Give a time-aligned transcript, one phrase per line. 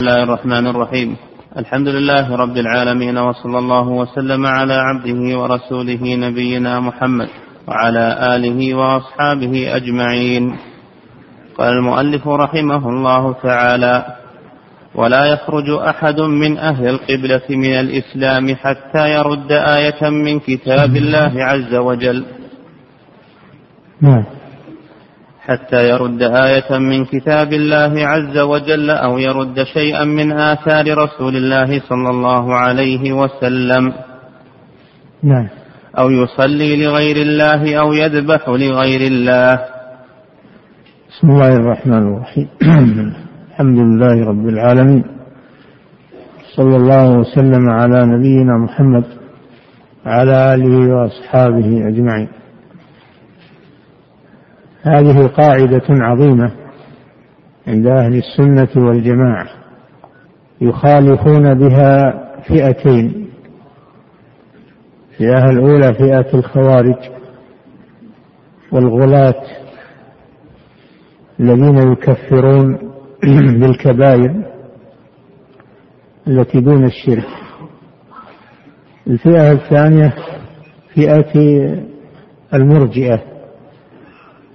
[0.00, 1.16] بسم الله الرحمن الرحيم
[1.56, 7.28] الحمد لله رب العالمين وصلى الله وسلم على عبده ورسوله نبينا محمد
[7.68, 8.04] وعلى
[8.36, 10.56] اله واصحابه اجمعين
[11.58, 14.04] قال المؤلف رحمه الله تعالى
[14.94, 21.74] ولا يخرج احد من أهل القبله من الاسلام حتى يرد إيه من كتاب الله عز
[21.74, 22.24] وجل
[24.00, 24.24] نعم
[25.48, 31.80] حتى يرد آية من كتاب الله عز وجل أو يرد شيئا من آثار رسول الله
[31.88, 33.92] صلى الله عليه وسلم.
[35.22, 35.48] نعم.
[35.98, 39.58] أو يصلي لغير الله أو يذبح لغير الله.
[41.10, 42.48] بسم الله الرحمن الرحيم.
[43.50, 45.04] الحمد لله رب العالمين.
[46.56, 49.04] صلى الله وسلم على نبينا محمد
[50.06, 52.37] وعلى آله وأصحابه أجمعين.
[54.82, 56.52] هذه قاعدة عظيمة
[57.66, 59.46] عند أهل السنة والجماعة
[60.60, 63.28] يخالفون بها فئتين
[65.20, 66.96] الفئة الأولى فئة الخوارج
[68.72, 69.42] والغلاة
[71.40, 72.78] الذين يكفرون
[73.60, 74.42] بالكبائر
[76.28, 77.26] التي دون الشرك.
[79.06, 80.14] الفئة الثانية
[80.94, 81.32] فئة
[82.54, 83.37] المرجئة.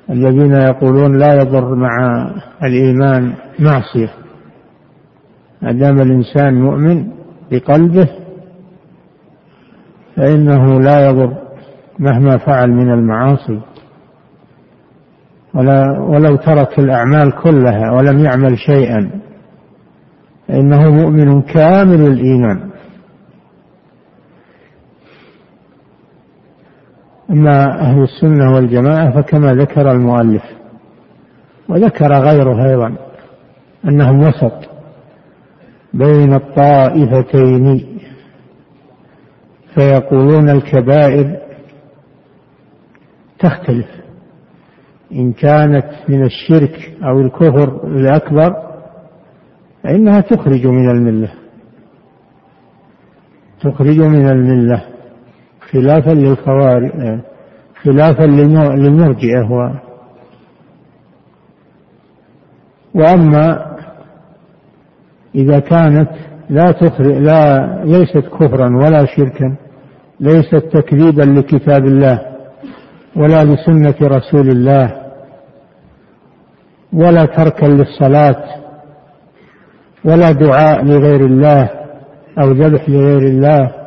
[0.09, 2.25] الذين يقولون لا يضر مع
[2.63, 4.09] الإيمان معصية.
[5.61, 7.07] ما دام الإنسان مؤمن
[7.51, 8.09] بقلبه
[10.15, 11.33] فإنه لا يضر
[11.99, 13.59] مهما فعل من المعاصي.
[15.53, 19.11] ولا ولو ترك الأعمال كلها ولم يعمل شيئا
[20.47, 22.72] فإنه مؤمن كامل الإيمان.
[27.29, 30.43] أما أهل السنة والجماعة فكما ذكر المؤلف
[31.69, 32.95] وذكر غيره أيضا
[33.85, 34.69] أنهم وسط
[35.93, 37.85] بين الطائفتين
[39.75, 41.37] فيقولون الكبائر
[43.39, 43.87] تختلف
[45.11, 48.55] إن كانت من الشرك أو الكفر الأكبر
[49.83, 51.31] فإنها تخرج من الملة
[53.61, 54.92] تخرج من الملة.
[55.73, 56.91] خلافا للخوارج
[57.83, 59.71] خلافا للمرجئة و
[62.95, 63.65] وأما
[65.35, 66.09] إذا كانت
[66.49, 69.55] لا تخرج لا ليست كفرا ولا شركا
[70.19, 72.19] ليست تكذيبا لكتاب الله
[73.15, 75.03] ولا لسنة رسول الله
[76.93, 78.43] ولا تركا للصلاة
[80.05, 81.69] ولا دعاء لغير الله
[82.41, 83.82] أو ذبح لغير الله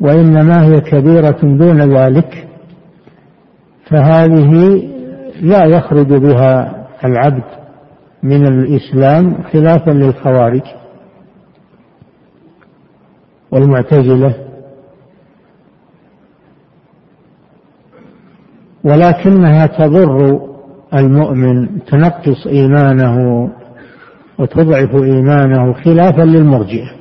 [0.00, 2.48] وإنما هي كبيرة دون ذلك
[3.90, 4.82] فهذه
[5.40, 7.44] لا يخرج بها العبد
[8.22, 10.62] من الإسلام خلافا للخوارج
[13.50, 14.34] والمعتزلة.
[18.84, 20.40] ولكنها تضر
[20.94, 23.50] المؤمن تنقص إيمانه
[24.38, 26.95] وتضعف إيمانه خلافا للمرجئة.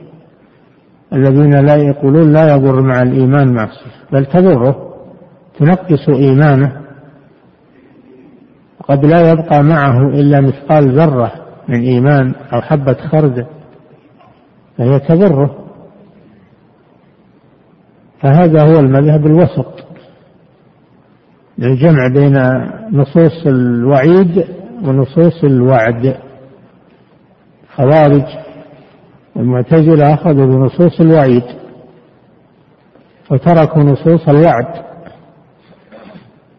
[1.14, 4.94] الذين لا يقولون لا يضر مع الإيمان معصية بل تضره
[5.60, 6.82] تنقص إيمانه.
[8.88, 11.32] قد لا يبقى معه إلا مثقال ذرة
[11.68, 13.48] من إيمان أو حبة خردة
[14.78, 15.56] فهي تضره.
[18.22, 19.86] فهذا هو المذهب الوسط
[21.60, 22.38] الجمع بين
[22.92, 24.46] نصوص الوعيد
[24.84, 26.16] ونصوص الوعد.
[27.76, 28.26] خوارج
[29.36, 31.44] والمعتزلة أخذوا بنصوص الوعيد
[33.32, 34.86] وتركوا نصوص الوعد.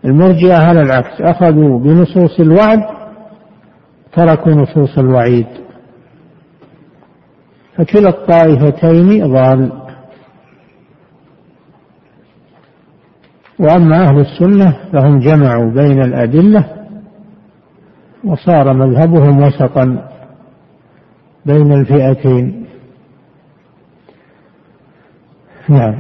[0.05, 2.81] المرجئة على العكس أخذوا بنصوص الوعد
[4.13, 5.47] تركوا نصوص الوعيد.
[7.77, 9.73] فكلا الطائفتين ضال.
[13.59, 16.65] وأما أهل السنة فهم جمعوا بين الأدلة
[18.25, 20.09] وصار مذهبهم وسطا
[21.47, 22.66] بين الفئتين.
[25.69, 25.95] نعم.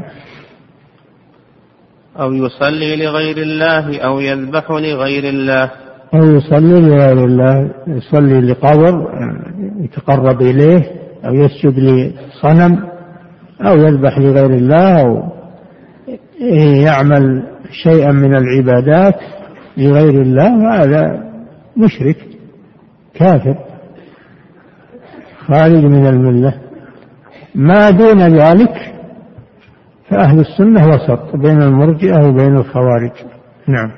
[2.21, 5.71] أو يصلي لغير الله أو يذبح لغير الله.
[6.15, 9.11] أو يصلي لغير الله يصلي لقبر
[9.81, 10.83] يتقرب إليه
[11.25, 12.87] أو يسجد لصنم
[13.61, 15.33] أو يذبح لغير الله أو
[16.85, 19.15] يعمل شيئا من العبادات
[19.77, 21.31] لغير الله هذا
[21.77, 22.17] مشرك
[23.15, 23.57] كافر
[25.47, 26.55] خارج من الملة.
[27.55, 28.96] ما دون ذلك
[30.11, 33.12] فأهل السنة وسط بين المرجئة وبين الخوارج.
[33.69, 33.91] نعم.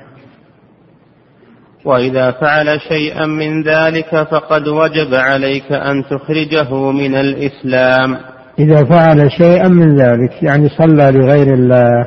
[1.85, 8.17] وإذا فعل شيئا من ذلك فقد وجب عليك أن تخرجه من الإسلام.
[8.59, 12.05] إذا فعل شيئا من ذلك يعني صلى لغير الله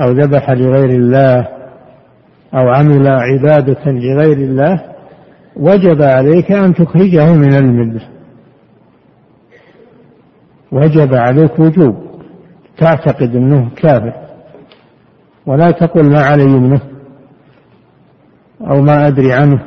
[0.00, 1.48] أو ذبح لغير الله
[2.54, 4.84] أو عمل عبادة لغير الله
[5.56, 8.02] وجب عليك أن تخرجه من الملة.
[10.72, 12.07] وجب عليك وجوب.
[12.78, 14.12] تعتقد أنه كافر.
[15.46, 16.80] ولا تقل ما علي منه
[18.60, 19.62] أو ما أدري عنه.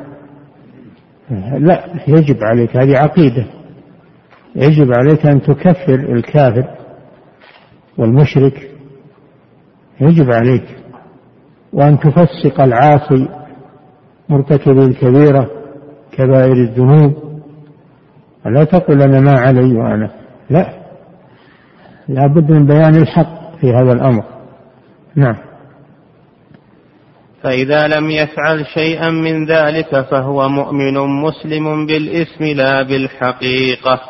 [1.58, 3.46] لا يجب عليك هذه عقيدة.
[4.56, 6.64] يجب عليك أن تكفر الكافر
[7.98, 8.70] والمشرك.
[10.00, 10.64] يجب عليك
[11.72, 13.28] وأن تفسق العاصي
[14.28, 15.50] مرتكب الكبيرة
[16.12, 17.12] كبائر الذنوب.
[18.46, 20.10] لا تقل أنا ما علي وأنا.
[20.50, 20.81] لا.
[22.08, 24.24] لا بد من بيان الحق في هذا الأمر.
[25.16, 25.36] نعم.
[27.42, 34.00] فإذا لم يفعل شيئا من ذلك فهو مؤمن مسلم بالاسم لا بالحقيقة.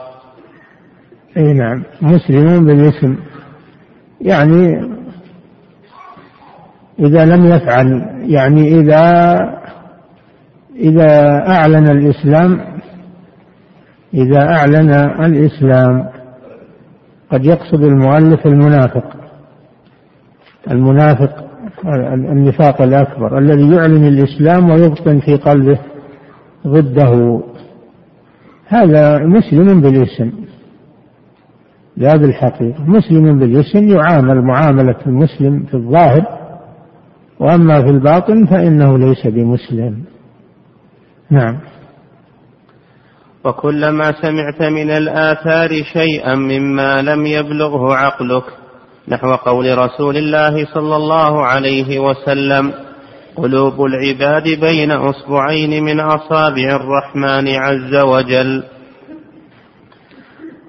[1.37, 1.85] أي نعم.
[2.03, 3.17] مسلم بالاسم.
[4.21, 4.93] يعني
[6.99, 7.87] إذا لم يفعل
[8.29, 9.35] يعني إذا
[10.77, 12.61] إذا أعلن الإسلام
[14.15, 14.93] إذا أعلن
[15.25, 16.09] الإسلام
[17.33, 19.05] قد يقصد المؤلف المنافق.
[20.71, 21.45] المنافق
[22.15, 25.79] النفاق الأكبر الذي يعلن الإسلام ويبطن في قلبه
[26.67, 27.41] ضده.
[28.67, 30.33] هذا مسلم بالاسم.
[31.97, 32.85] لا بالحقيقة.
[32.91, 36.27] مسلم بالاسم يعامل معاملة المسلم في الظاهر
[37.41, 40.05] وأما في الباطن فإنه ليس بمسلم.
[41.31, 41.57] نعم.
[43.45, 48.45] وكلما سمعت من الآثار شيئا مما لم يبلغه عقلك
[49.09, 52.73] نحو قول رسول الله صلى الله عليه وسلم
[53.37, 58.63] قلوب العباد بين أصبعين من أصابع الرحمن عز وجل.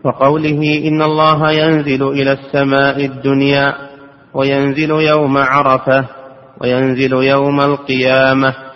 [0.05, 3.75] وقوله إن الله ينزل إلى السماء الدنيا
[4.33, 6.05] وينزل يوم عرفة
[6.61, 8.72] وينزل يوم القيامة.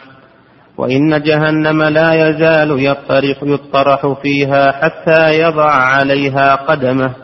[0.78, 7.16] وإن جهنم لا يزال يطرح, يطرح فيها حتى يضع عليها قدمه.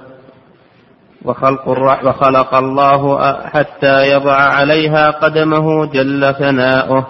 [1.26, 1.70] وخلق
[2.06, 7.08] وخلق الله حتى يضع عليها قدمه جل ثناؤه.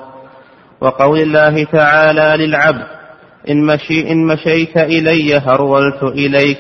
[0.82, 2.88] وقول الله تعالى للعبد
[3.50, 6.60] إن, مشي إن مشيت إلي هرولت إليك.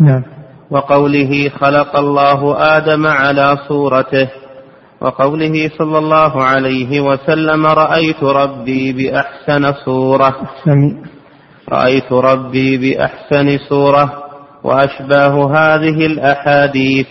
[0.00, 0.22] نعم.
[0.70, 4.28] وقوله خلق الله آدم على صورته.
[5.00, 10.34] وقوله صلى الله عليه وسلم رأيت ربي بأحسن صورة.
[11.68, 14.24] رأيت ربي بأحسن صورة
[14.64, 17.06] وأشباه هذه الأحاديث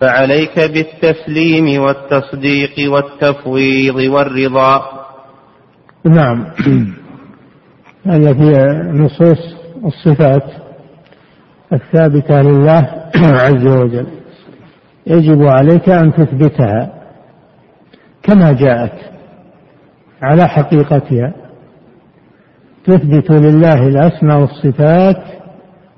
[0.00, 4.82] فعليك بالتسليم والتصديق والتفويض والرضا.
[6.04, 6.46] نعم.
[8.10, 8.50] هذا في
[8.92, 9.38] نصوص
[9.84, 10.44] الصفات
[11.72, 12.88] الثابتة لله
[13.44, 14.06] عز وجل.
[15.06, 16.95] يجب عليك أن تثبتها.
[18.26, 18.92] كما جاءت
[20.22, 21.32] على حقيقتها
[22.84, 25.22] تثبت لله الأسماء والصفات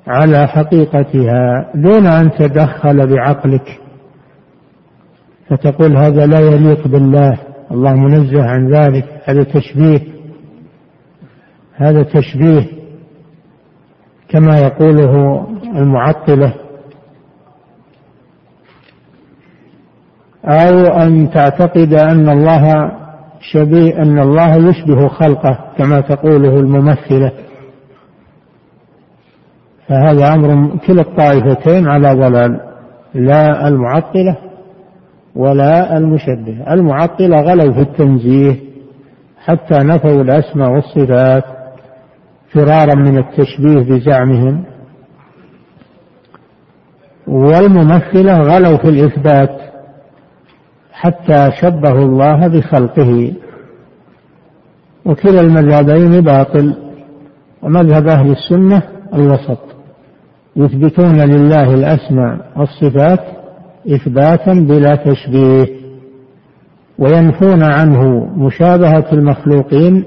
[0.06, 3.80] على حقيقتها دون أن تدخل بعقلك.
[5.48, 7.38] فتقول هذا لا يليق بالله
[7.70, 10.00] الله منزه عن ذلك هذا تشبيه.
[11.74, 12.66] هذا تشبيه
[14.28, 16.54] كما يقوله المعطلة.
[20.44, 22.92] أو أن تعتقد أن الله
[23.40, 27.32] شبيه أن الله يشبه خلقه كما تقوله الممثلة.
[29.88, 32.60] فهذا أمر كلا الطائفتين على ضلال
[33.14, 34.36] لا المعطلة
[35.36, 36.72] ولا المشبه.
[36.72, 38.56] المعطلة غلوا في التنزيه
[39.44, 41.44] حتى نفوا الأسماء والصفات
[42.52, 44.64] فرارا من التشبيه بزعمهم.
[47.26, 49.67] والممثلة غلوا في الإثبات
[51.00, 53.32] حتى شبهوا الله بخلقه.
[55.04, 56.74] وكلا المذهبين باطل
[57.62, 58.82] ومذهب أهل السنة
[59.14, 59.58] الوسط.
[60.56, 63.20] يثبتون لله الأسماء والصفات
[63.88, 65.66] إثباتا بلا تشبيه
[66.98, 70.04] وينفون عنه مشابهة المخلوقين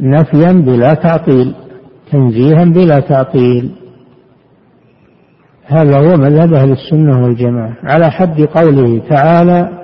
[0.00, 1.54] نفيا بلا تعطيل
[2.12, 3.70] تنزيها بلا تعطيل.
[5.66, 7.76] هذا هو مذهب أهل السنة والجماعة.
[7.84, 9.79] على حد قوله تعالى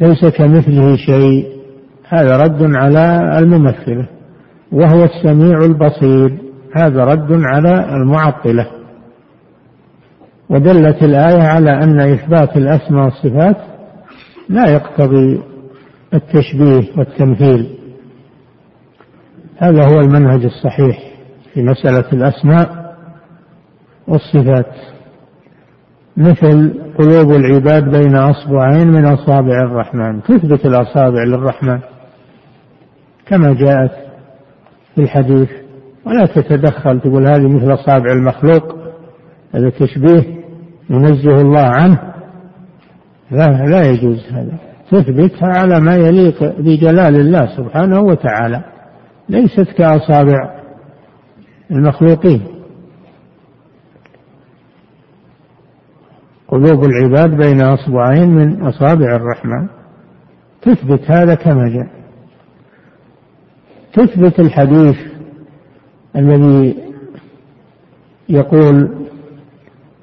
[0.00, 1.60] ليس كمثله شيء.
[2.08, 4.08] هذا رد على الممثلة
[4.72, 6.38] وهو السميع البصير.
[6.76, 8.66] هذا رد على المعطلة.
[10.48, 13.56] ودلت الآية على أن إثبات الأسماء والصفات
[14.48, 15.42] لا يقتضي
[16.14, 17.78] التشبيه والتمثيل.
[19.58, 20.98] هذا هو المنهج الصحيح
[21.54, 22.96] في مسألة الأسماء
[24.08, 24.99] والصفات.
[26.20, 30.22] مثل قلوب العباد بين أصبعين من أصابع الرحمن.
[30.22, 31.78] تثبت الأصابع للرحمن
[33.26, 33.90] كما جاءت
[34.94, 35.48] في الحديث.
[36.06, 38.76] ولا تتدخل تقول هذه مثل أصابع المخلوق
[39.54, 40.40] هذا تشبيه
[40.90, 41.98] ينزه الله عنه.
[43.30, 44.58] لا لا يجوز هذا.
[44.90, 48.64] تثبتها على ما يليق بجلال الله سبحانه وتعالى.
[49.28, 50.60] ليست كأصابع
[51.70, 52.59] المخلوقين.
[56.50, 59.68] قلوب العباد بين أصبعين من أصابع الرحمن.
[60.62, 61.88] تثبت هذا كما جاء.
[63.92, 64.96] تثبت الحديث
[66.16, 66.76] الذي
[68.28, 68.88] يقول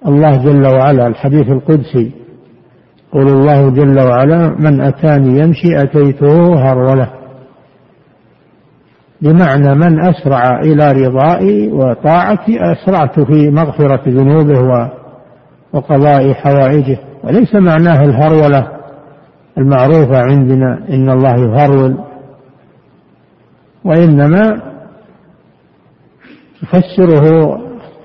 [0.08, 2.12] الله جل وعلا الحديث القدسي
[3.10, 7.10] يقول الله جل وعلا من أتاني يمشي أتيته هرولة.
[9.22, 14.60] بمعنى من أسرع إلى رضائي وطاعتي أسرعت في مغفرة ذنوبه
[15.78, 16.98] وقضاء حوائجه.
[17.24, 18.68] وليس معناه الهرولة
[19.58, 21.98] المعروفة عندنا إن الله يهرول
[23.84, 24.62] وإنما
[26.64, 27.58] يفسره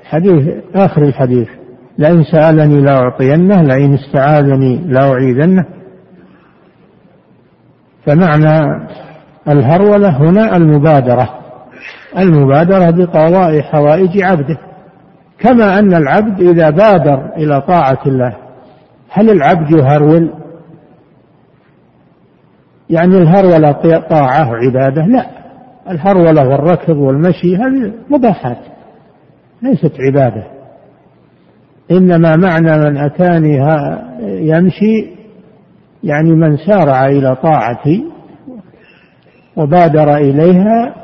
[0.05, 1.49] حديث آخر الحديث
[1.99, 5.65] لئن سألني لأعطينه لئن استعاذني لأعيذنه
[8.07, 8.87] فمعنى
[9.49, 11.29] الهرولة هنا المبادرة
[12.19, 14.59] المبادرة بقضاء حوائج عبده.
[15.43, 18.37] كما أن العبد إذا بادر إلى طاعة الله
[19.11, 20.31] هل العبد يهرول؟
[22.91, 23.73] يعني الهرولة
[24.11, 25.27] طاعة عبادة لا.
[25.91, 28.59] الهرولة والركض والمشي هذه مباحات
[29.63, 30.45] ليست عبادة.
[31.91, 33.59] إنما معنى من أتاني
[34.23, 35.07] يمشي
[36.05, 38.05] يعني من سارع إلى طاعتي
[39.57, 40.95] وبادر إليها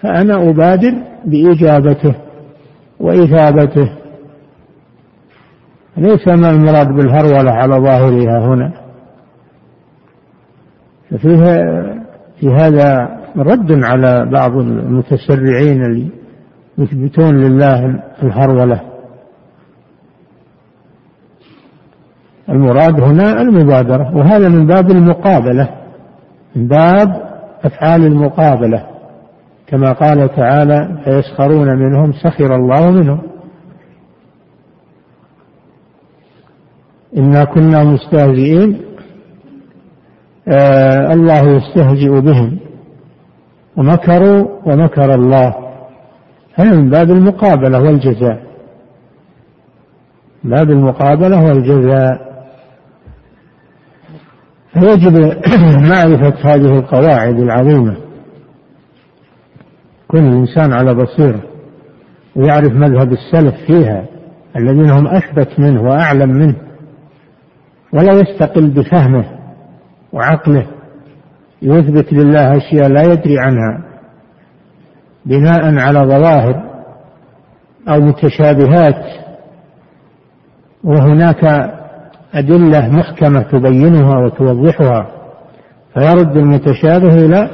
[0.00, 2.14] فأنا أبادر بإجابته.
[3.00, 3.92] وإثابته.
[5.96, 8.72] ليس ما المراد بالهرولة على ظاهرها هنا.
[11.10, 11.56] ففيها
[12.40, 16.08] في هذا رد على بعض المتسرعين اللي
[16.78, 18.80] يثبتون لله الهرولة
[22.48, 25.70] المراد هنا المبادرة وهذا من باب المقابلة
[26.56, 27.30] من باب
[27.64, 28.86] أفعال المقابلة.
[29.70, 33.20] كما قال تعالى فيسخرون منهم سخر الله منهم.
[37.16, 38.82] إنا كنا مستهزئين
[40.48, 42.58] آه الله يستهزئ بهم.
[43.76, 45.54] ومكروا ومكر الله.
[46.54, 48.42] هذا من باب المقابلة والجزاء.
[50.44, 52.30] باب المقابلة والجزاء.
[54.72, 55.14] فيجب
[55.90, 58.09] معرفة هذه القواعد العظيمة.
[60.10, 61.40] كل إنسان على بصيرة
[62.36, 64.04] ويعرف مذهب السلف فيها
[64.56, 66.56] الذين هم أثبت منه وأعلم منه
[67.92, 69.24] ولا يستقل بفهمه
[70.12, 70.66] وعقله
[71.62, 73.84] يثبت لله أشياء لا يدري عنها
[75.26, 76.70] بناء على ظواهر
[77.88, 79.04] أو متشابهات
[80.84, 81.44] وهناك
[82.34, 85.06] أدلة محكمة تبينها وتوضحها
[85.94, 87.50] فيرد المتشابه إلى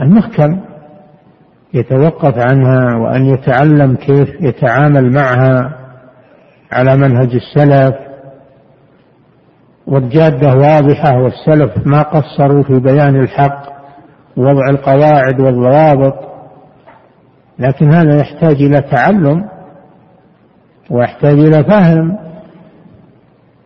[0.00, 0.60] المحكم
[1.74, 5.76] يتوقف عنها وأن يتعلم كيف يتعامل معها
[6.72, 7.94] على منهج السلف.
[9.86, 13.62] والجادة واضحة والسلف ما قصروا في بيان الحق
[14.36, 16.14] ووضع القواعد والضوابط
[17.58, 19.48] لكن هذا يحتاج إلى تعلم
[20.90, 22.18] ويحتاج إلى فهم.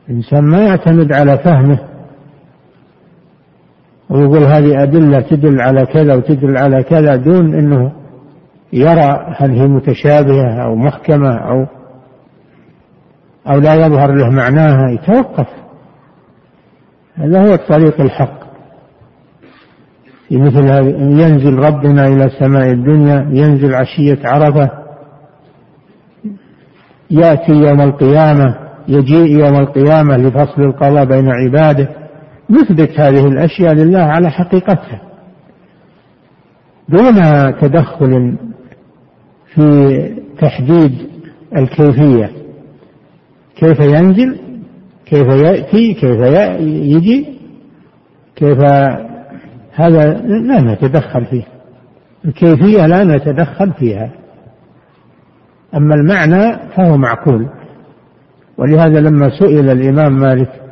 [0.09, 1.79] الإنسان ما يعتمد على فهمه.
[4.11, 7.93] ويقول هذه أدلة تدل على كذا وتدل على كذا دون أنه
[8.73, 11.67] يرى هل هي متشابهة أو محكمة أو
[13.49, 14.91] أو لا يظهر له معناها.
[14.91, 15.47] يتوقف.
[17.15, 18.45] هذا هو الطريق الحق.
[20.29, 24.71] في مثل هذا ينزل ربنا إلى سماء الدنيا ينزل عشية عرفة
[27.11, 28.57] يأتي يوم القيامة
[28.89, 32.04] يجيء يوم القيامة لفصل القضاء بين عباده.
[32.51, 35.01] نثبت هذه الأشياء لله على حقيقتها.
[36.89, 37.15] دون
[37.61, 38.37] تدخل
[39.55, 39.99] في
[40.39, 40.93] تحديد
[41.57, 42.31] الكيفية.
[43.57, 44.39] كيف ينزل؟
[45.07, 46.21] كيف يأتي؟ كيف
[46.61, 47.27] يجي؟
[48.37, 48.59] كيف
[49.75, 51.45] هذا لا نتدخل فيه.
[52.25, 54.11] الكيفية لا نتدخل فيها.
[55.75, 57.49] أما المعنى فهو معقول.
[58.59, 60.64] ولهذا لما سئل الإمام مالك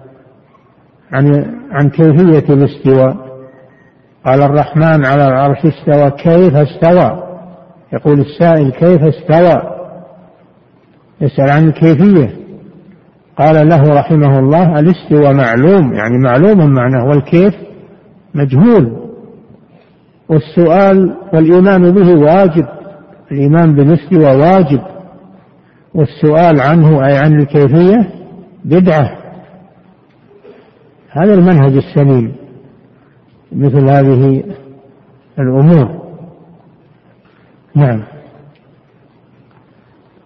[1.13, 3.17] عن عن كيفية الاستواء.
[4.27, 7.23] قال الرحمن على العرش استوى كيف استوى؟
[7.93, 9.63] يقول السائل كيف استوى؟
[11.21, 12.37] يسأل عن الكيفية.
[13.39, 17.55] قال له رحمه الله الاستوى معلوم يعني معلوم معناه والكيف
[18.35, 19.03] مجهول.
[20.29, 22.67] والسؤال والإيمان به واجب
[23.33, 24.81] الإيمان بالاستوى واجب.
[25.95, 28.09] والسؤال عنه أي عن الكيفية
[28.65, 29.22] بدعة.
[31.13, 32.37] هذا المنهج السليم
[33.53, 34.45] مثل هذه
[35.39, 36.03] الأمور.
[37.75, 38.03] نعم.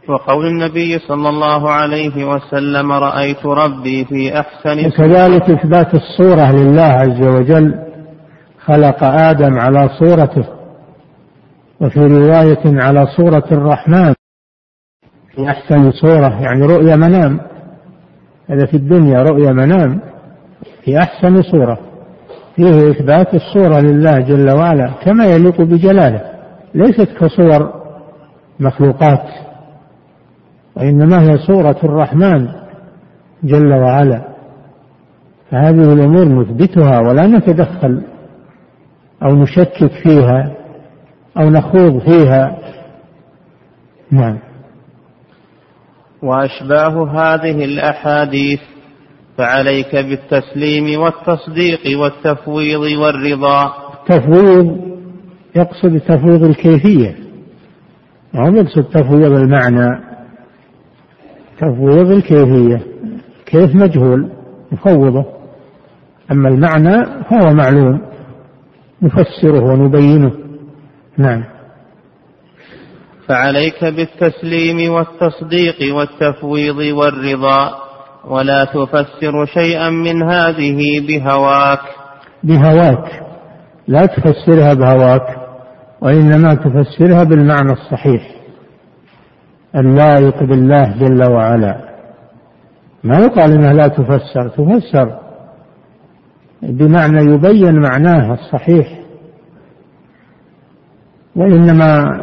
[0.08, 7.26] وقول النبي صلى الله عليه وسلم رأيت ربي في أحسن وكذلك إثبات الصورة لله عز
[7.26, 7.74] وجل
[8.64, 10.44] خلق آدم على صورته
[11.80, 14.14] وفي رواية على صورة الرحمن
[15.34, 17.40] في أحسن صورة يعني رؤيا منام.
[18.50, 20.00] هذا في الدنيا رؤيا منام.
[20.86, 21.78] في أحسن صورة.
[22.56, 26.20] فيه إثبات الصورة لله جل وعلا كما يليق بجلاله.
[26.74, 27.72] ليست كصور
[28.60, 29.24] مخلوقات
[30.76, 32.48] وإنما هي صورة الرحمن
[33.44, 34.22] جل وعلا.
[35.50, 38.02] فهذه الأمور نثبتها ولا نتدخل
[39.22, 40.52] أو نشكك فيها
[41.38, 42.58] أو نخوض فيها.
[44.10, 44.38] نعم.
[46.22, 48.75] وأشباه هذه الأحاديث
[49.38, 53.72] فعليك بالتسليم والتصديق والتفويض والرضا.
[53.94, 54.78] التفويض
[55.56, 57.16] يقصد تفويض الكيفية.
[58.34, 60.00] ما يقصد تفويض المعنى؟
[61.60, 62.86] تفويض الكيفية.
[63.46, 64.30] كيف مجهول؟
[64.72, 65.24] نفوضه.
[66.32, 68.00] أما المعنى فهو معلوم.
[69.02, 70.32] نفسره ونبينه.
[71.18, 71.44] نعم.
[73.28, 77.85] فعليك بالتسليم والتصديق والتفويض والرضا.
[78.26, 81.80] ولا تفسر شيئا من هذه بهواك.
[82.42, 83.22] بهواك.
[83.88, 85.36] لا تفسرها بهواك
[86.00, 88.22] وإنما تفسرها بالمعنى الصحيح.
[89.76, 91.86] اللائق بالله جل وعلا.
[93.04, 95.18] ما يقال إنها لا تفسر تفسر
[96.62, 99.00] بمعنى يبين معناها الصحيح.
[101.36, 102.20] وإنما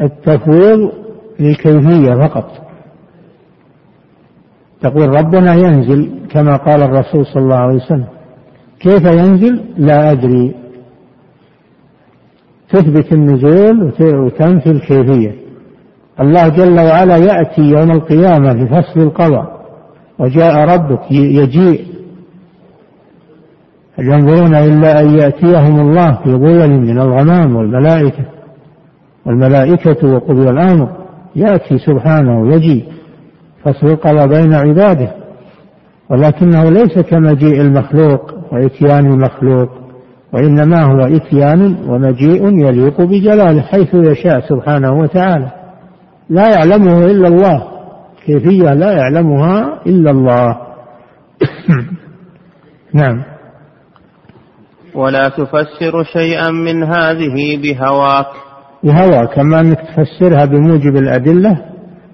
[0.00, 0.92] التفويض
[1.40, 2.67] للكيفية فقط.
[4.80, 8.06] تقول ربنا ينزل كما قال الرسول صلى الله عليه وسلم.
[8.80, 10.54] كيف ينزل؟ لا أدري.
[12.72, 15.34] تثبت النزول وتنفي الكيفية.
[16.20, 19.58] الله جل وعلا يأتي يوم القيامة في فصل القضاء.
[20.18, 21.86] وجاء ربك يجيء.
[23.98, 28.24] هل ينظرون إلا أن يأتيهم الله في ظلل من الغمام والملائكة.
[29.26, 30.88] والملائكة وقضي الأمر.
[31.36, 32.97] يأتي سبحانه يجيء.
[33.64, 35.14] فصل القضاء بين عباده
[36.10, 39.68] ولكنه ليس كمجيء المخلوق وإتيان المخلوق
[40.32, 45.50] وإنما هو إتيان ومجيء يليق بجلاله حيث يشاء سبحانه وتعالى.
[46.30, 47.68] لا يعلمه إلا الله
[48.26, 50.56] كيفية لا يعلمها إلا الله.
[53.00, 53.22] نعم.
[54.94, 58.26] ولا تفسر شيئا من هذه بهواك.
[58.82, 61.67] بهواك أما أنك تفسرها بموجب الأدلة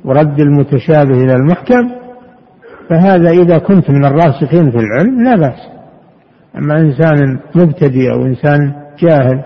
[0.04, 1.90] ورد المتشابه إلى المحكم
[2.90, 5.58] فهذا إذا كنت من الراسخين في العلم لا بأس.
[6.58, 9.42] أما إنسان مبتدئ أو إنسان جاهل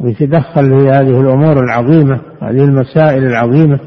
[0.00, 3.80] ويتدخل في هذه الأمور العظيمة هذه المسائل العظيمة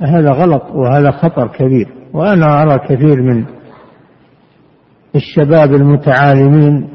[0.00, 1.88] هذا غلط وهذا خطر كبير.
[2.12, 3.44] وأنا أرى كثير من
[5.14, 6.88] الشباب المتعالمين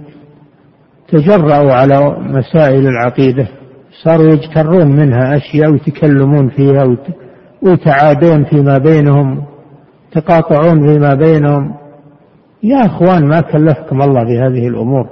[1.08, 3.48] تجرأوا على مسائل العقيدة
[4.04, 6.84] صاروا يجترون منها أشياء ويتكلمون فيها
[7.62, 9.44] ويتعادون فيما بينهم
[10.12, 11.74] تقاطعون فيما بينهم.
[12.64, 15.10] يا أخوان ما كلفكم الله بهذه الأمور.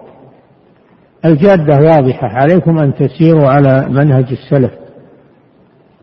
[1.25, 2.27] الجادة واضحة.
[2.27, 4.71] عليكم أن تسيروا على منهج السلف.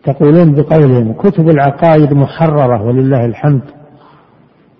[0.05, 3.63] تقولون بقولهم كتب العقائد محررة ولله الحمد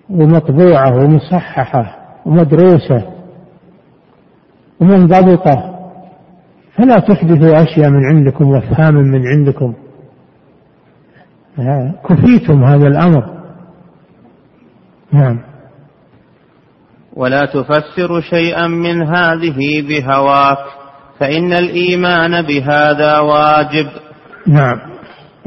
[0.09, 3.01] ومطبوعة ومصححة ومدروسة
[4.79, 5.77] ومنضبطة.
[6.75, 9.73] فلا تحدثوا أشياء من عندكم وأفهام من عندكم.
[12.09, 13.23] كفيتم هذا الأمر.
[15.13, 15.39] نعم.
[17.13, 20.57] ولا تفسر شيئا من هذه بهواك
[21.19, 23.87] فإن الإيمان بهذا واجب.
[24.47, 24.77] نعم.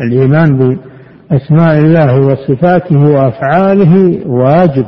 [0.01, 4.87] الإيمان بأسماء الله وصفاته وأفعاله واجب.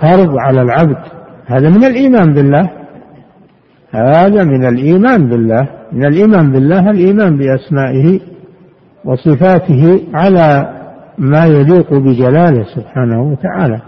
[0.00, 0.98] فرض على العبد.
[1.46, 2.70] هذا من الإيمان بالله.
[3.90, 5.68] هذا من الإيمان بالله.
[5.92, 8.20] من الإيمان بالله الإيمان بأسمائه
[9.04, 10.76] وصفاته على
[11.18, 13.80] ما يليق بجلاله سبحانه وتعالى.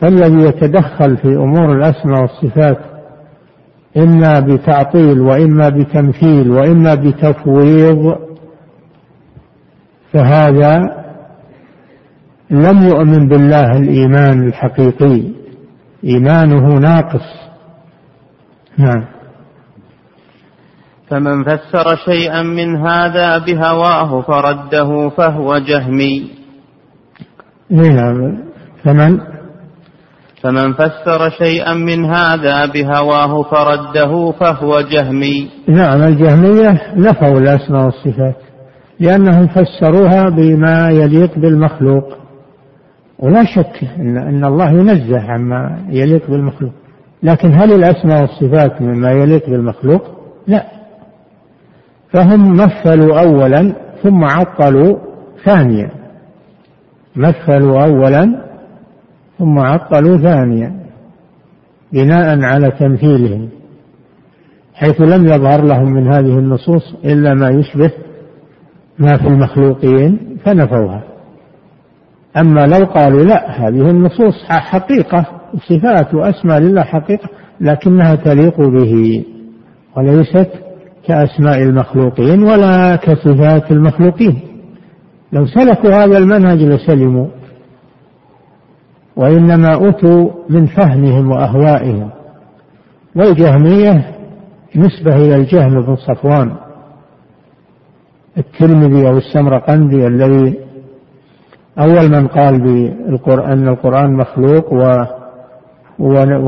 [0.00, 2.78] فالذي يتدخل في أمور الأسماء والصفات
[3.96, 8.16] إما بتعطيل وإما بتمثيل وإما بتفويض
[10.12, 10.78] فهذا
[12.50, 15.22] لم يؤمن بالله الإيمان الحقيقي.
[16.04, 17.48] إيمانه ناقص.
[18.78, 19.15] نعم.
[21.08, 26.30] فمن فسر شيئا من هذا بهواه فرده فهو جهمي.
[27.70, 28.38] نعم.
[28.84, 29.18] فمن؟
[30.42, 35.50] فمن فسر شيئا من هذا بهواه فرده فهو جهمي.
[35.68, 38.36] نعم الجهمية نفوا الأسماء والصفات
[39.00, 42.04] لأنهم فسروها بما يليق بالمخلوق.
[43.18, 46.72] ولا شك أن, أن الله ينزه عما يليق بالمخلوق.
[47.22, 50.02] لكن هل الأسماء والصفات مما يليق بالمخلوق؟
[50.46, 50.75] لا.
[52.12, 54.98] فهم مثلوا أولا ثم عطلوا
[55.44, 55.90] ثانيا.
[57.16, 58.42] مثلوا أولا
[59.38, 60.76] ثم عطلوا ثانيا
[61.92, 63.48] بناء على تمثيلهم
[64.74, 67.90] حيث لم يظهر لهم من هذه النصوص إلا ما يشبه
[68.98, 71.02] ما في المخلوقين فنفوها.
[72.36, 75.26] أما لو قالوا لا هذه النصوص حقيقة
[75.68, 77.28] صفات وأسماء لله حقيقة
[77.60, 79.24] لكنها تليق به
[79.96, 80.65] وليست
[81.06, 84.40] كأسماء المخلوقين ولا كصفات المخلوقين.
[85.32, 87.26] لو سلكوا هذا المنهج لسلموا
[89.16, 92.10] وإنما أتوا من فهمهم وأهوائهم.
[93.16, 94.16] والجهمية
[94.76, 96.52] نسبة إلى الجهم بن صفوان
[98.38, 100.58] الترمذي أو السمرقندي الذي
[101.78, 105.04] أول من قال بالقرآن أن القرآن مخلوق و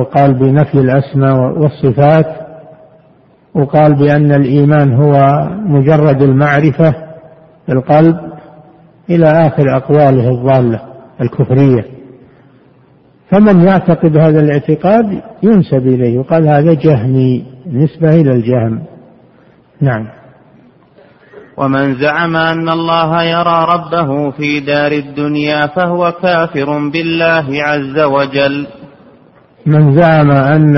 [0.01, 2.48] وقال بنفي الأسماء والصفات
[3.59, 6.91] وقال بأن الإيمان هو مجرد المعرفة
[7.67, 8.17] في القلب
[9.11, 10.81] إلى آخر أقواله الضالة
[11.21, 11.85] الكفرية.
[13.31, 18.83] فمن يعتقد هذا الاعتقاد ينسب إليه وقال هذا جهمي نسبة إلى الجهم.
[19.81, 20.07] نعم.
[21.57, 28.67] ومن زعم أن الله يرى ربه في دار الدنيا فهو كافر بالله عز وجل.
[29.67, 30.77] من زعم أن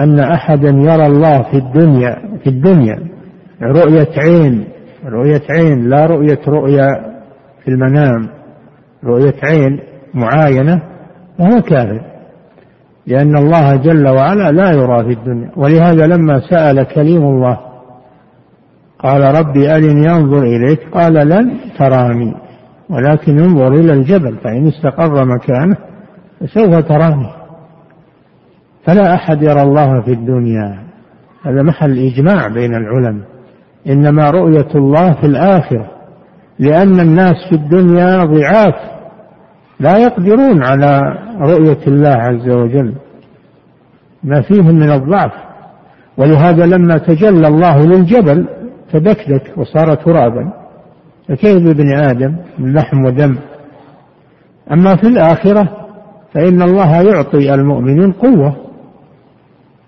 [0.00, 2.98] أن أحدا يرى الله في الدنيا في الدنيا
[3.62, 4.64] رؤية عين
[5.06, 6.88] رؤية عين لا رؤية رؤيا
[7.64, 8.28] في المنام
[9.04, 9.80] رؤية عين
[10.14, 10.82] معاينة
[11.38, 12.00] وهو كافر
[13.06, 15.50] لأن الله جل وعلا لا يرى في الدنيا.
[15.56, 17.58] ولهذا لما سأل كليم الله
[18.98, 22.34] قال ربي أرني أنظر إليك قال لن تراني
[22.90, 25.76] ولكن انظر إلى الجبل فإن استقر مكانه
[26.40, 27.37] فسوف تراني.
[28.88, 30.78] فلا أحد يرى الله في الدنيا.
[31.46, 33.26] هذا محل إجماع بين العلماء.
[33.88, 35.90] إنما رؤية الله في الآخرة.
[36.58, 38.74] لأن الناس في الدنيا ضعاف.
[39.80, 41.00] لا يقدرون على
[41.40, 42.94] رؤية الله عز وجل.
[44.24, 45.32] ما فيهم من الضعف.
[46.16, 48.48] ولهذا لما تجلى الله للجبل
[48.92, 50.52] تدكدك وصار ترابا.
[51.28, 53.36] فكيف بابن آدم؟ من لحم ودم.
[54.72, 55.68] أما في الآخرة
[56.34, 58.67] فإن الله يعطي المؤمنين قوة.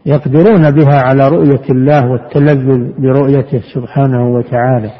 [0.06, 4.90] يقدرون بها على رؤية الله والتلذذ برؤيته سبحانه وتعالى.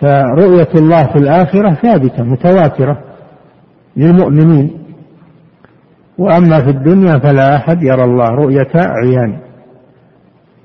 [0.00, 2.98] فرؤية الله في الآخرة ثابتة متواترة
[3.96, 4.70] للمؤمنين.
[6.18, 9.38] وأما في الدنيا فلا أحد يرى الله رؤية عيان.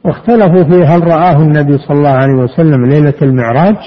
[0.06, 3.78] واختلفوا في هل رآه النبي صلى الله عليه وسلم ليلة المعراج؟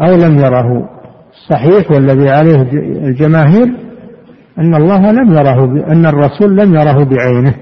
[0.00, 0.88] أو لم يره؟
[1.32, 3.87] الصحيح والذي عليه الجماهير
[4.58, 7.54] أن الله لم يره أن الرسول لم يره بعينه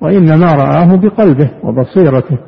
[0.00, 2.38] وإنما رآه بقلبه وبصيرته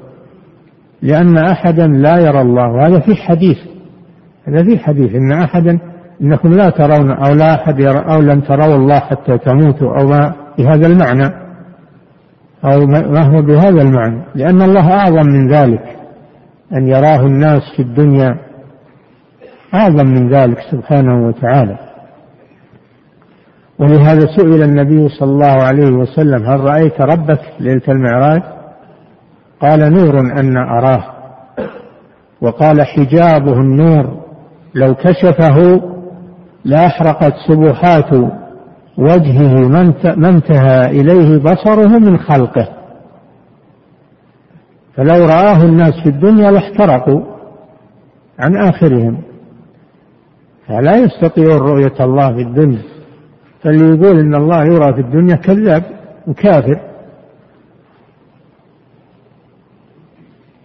[1.03, 2.73] لأن أحدا لا يرى الله.
[2.73, 3.59] وهذا في حديث
[4.49, 5.79] هذا في حديث إن أحدا
[6.23, 10.35] إنكم لا ترون أو لا أحد يرى أو لن تروا الله حتى تموتوا أو ما
[10.59, 11.31] بهذا المعنى.
[12.65, 15.83] أو ما هو بهذا المعنى؟ لأن الله أعظم من ذلك
[16.73, 18.39] أن يراه الناس في الدنيا
[19.75, 21.88] أعظم من ذلك سبحانه وتعالى.
[23.79, 28.43] ولهذا سئل النبي صلى الله عليه وسلم هل رأيت ربك ليلة المعراج؟
[29.61, 31.05] قال نور أن أراه.
[32.41, 34.21] وقال حجابه النور
[34.75, 35.83] لو كشفه
[36.64, 38.12] لأحرقت سبحات
[38.99, 39.69] وجهه
[40.17, 42.69] ما انتهى إليه بصره من خلقه.
[44.97, 47.21] فلو رآه الناس في الدنيا لاحترقوا
[48.38, 49.19] عن آخرهم.
[50.67, 52.98] فلا يستطيعون رؤية الله في الدنيا.
[53.62, 55.83] فاللي يقول إن الله يرى في الدنيا كذاب
[56.27, 56.81] وكافر.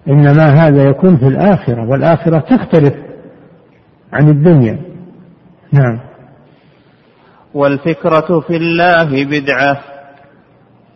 [0.08, 2.94] إنما هذا يكون في الآخرة والآخرة تختلف
[4.14, 4.80] عن الدنيا.
[5.72, 6.00] نعم.
[7.54, 9.80] والفكرة في الله بدعة.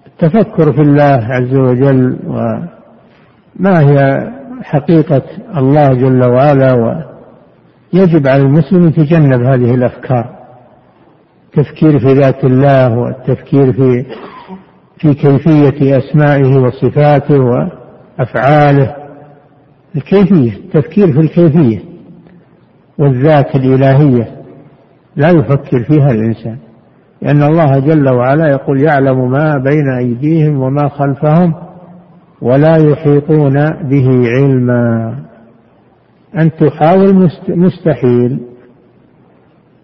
[0.07, 4.27] التفكر في الله عز وجل وما هي
[4.63, 5.21] حقيقة
[5.57, 6.73] الله جل وعلا
[7.93, 10.37] ويجب على المسلم يتجنب هذه الأفكار.
[11.47, 14.05] التفكير في ذات الله والتفكير في
[14.97, 18.95] في كيفية أسمائه وصفاته وأفعاله.
[19.95, 21.79] الكيفية التفكير في الكيفية
[22.97, 24.38] والذات الإلهية
[25.15, 26.57] لا يفكر فيها الإنسان
[27.21, 31.53] لأن الله جل وعلا يقول يعلم ما بين أيديهم وما خلفهم
[32.41, 35.15] ولا يحيطون به علما.
[36.38, 38.39] أن تحاول مستحيل.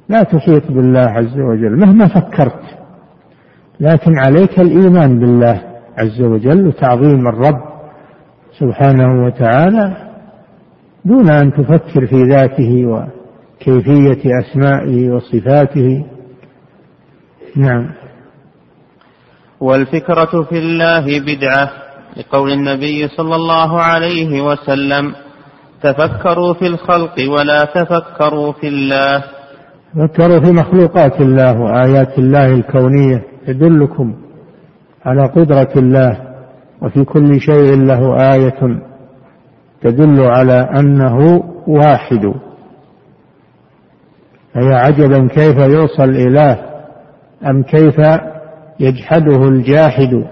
[0.09, 2.63] لا تحيط بالله عز وجل مهما فكرت
[3.79, 5.61] لكن عليك الإيمان بالله
[5.97, 7.61] عز وجل وتعظيم الرب
[8.59, 10.13] سبحانه وتعالى
[11.05, 16.05] دون أن تفكر في ذاته وكيفية أسمائه وصفاته.
[17.55, 17.89] نعم.
[19.59, 21.71] والفكرة في الله بدعة
[22.17, 25.15] لقول النبي صلى الله عليه وسلم
[25.81, 29.23] تفكروا في الخلق ولا تفكروا في الله.
[29.95, 34.13] تفكروا في مخلوقات الله وآيات الله الكونية تدلكم
[35.05, 36.17] على قدرة الله
[36.81, 38.79] وفي كل شيء له آية
[39.81, 42.33] تدل على أنه واحد.
[44.53, 46.59] فهي عجبا كيف يوصى الإله
[47.49, 47.95] أم كيف
[48.79, 50.25] يجحده الجاحد؟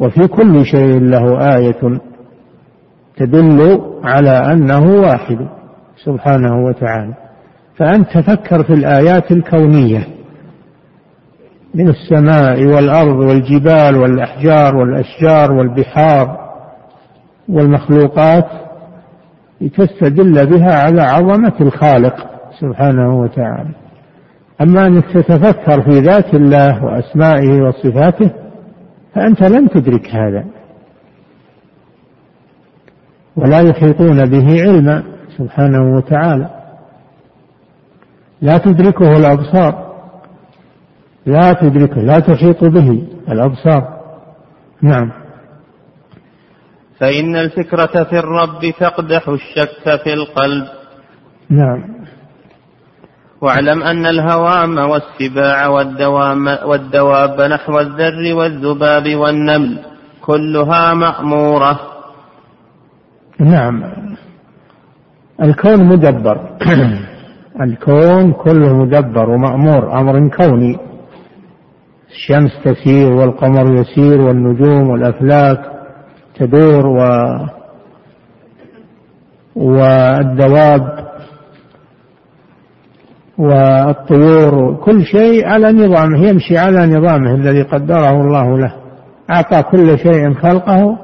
[0.00, 2.00] وفي كل شيء له آية
[3.16, 5.48] تدل على أنه واحد
[6.04, 7.21] سبحانه وتعالى.
[7.76, 10.06] فأنت تفكر في الآيات الكونية
[11.74, 16.52] من السماء والأرض والجبال والأحجار والأشجار والبحار
[17.48, 18.46] والمخلوقات
[19.60, 22.14] لتستدل بها على عظمة الخالق
[22.60, 23.74] سبحانه وتعالى.
[24.60, 28.30] أما أنك تتفكر في ذات الله وأسمائه وصفاته
[29.14, 30.44] فأنت لن تدرك هذا
[33.36, 35.02] ولا يحيطون به علما
[35.38, 36.61] سبحانه وتعالى.
[38.42, 39.92] لا تدركه الأبصار.
[41.26, 44.02] لا تدركه لا تحيط به الأبصار.
[44.82, 45.12] نعم.
[46.98, 50.66] فإن الفكرة في الرب تقدح الشك في القلب.
[51.50, 51.84] نعم.
[53.40, 59.78] واعلم أن الهوام والسباع والدوام والدواب نحو الذر والذباب والنمل
[60.20, 61.80] كلها مأمورة.
[63.40, 63.82] نعم.
[65.42, 66.38] الكون مدبر.
[67.60, 70.78] الكون كله مدبر ومأمور أمر كوني.
[72.10, 75.58] الشمس تسير والقمر يسير والنجوم والأفلاك
[76.34, 76.98] تدور و
[79.56, 81.08] والدواب
[83.38, 88.72] والطيور كل شيء على نظامه يمشي على نظامه الذي قدره الله له.
[89.30, 90.98] أعطى كل شيء خلقه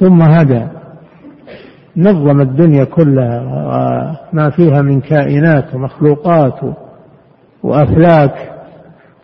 [0.00, 0.79] ثم هدى.
[1.96, 6.60] نظم الدنيا كلها وما فيها من كائنات ومخلوقات
[7.62, 8.52] وأفلاك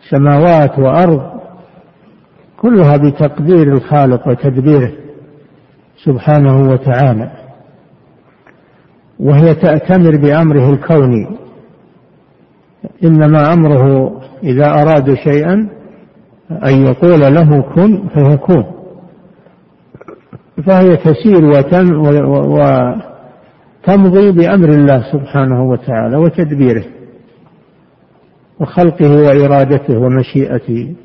[0.09, 1.21] سماوات وأرض
[2.61, 4.91] كلها بتقدير الخالق وتدبيره
[6.05, 7.31] سبحانه وتعالى.
[9.19, 11.27] وهي تأتمر بأمره الكوني.
[13.03, 14.11] إنما أمره
[14.43, 15.69] إذا أراد شيئا
[16.65, 18.76] أن يقول له كن فيكون.
[20.65, 22.01] فهي تسير وتم
[23.87, 26.83] وتمضي بأمر الله سبحانه وتعالى وتدبيره
[28.59, 30.95] وخلقه وإرادته ومشيئته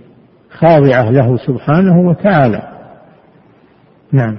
[0.58, 2.62] خاضعة له سبحانه وتعالى.
[4.12, 4.36] نعم.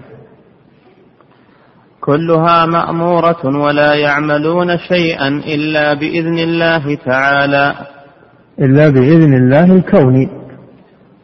[2.01, 7.73] كلها مأمورة ولا يعملون شيئا إلا بإذن الله تعالى.
[8.59, 10.29] إلا بإذن الله الكوني.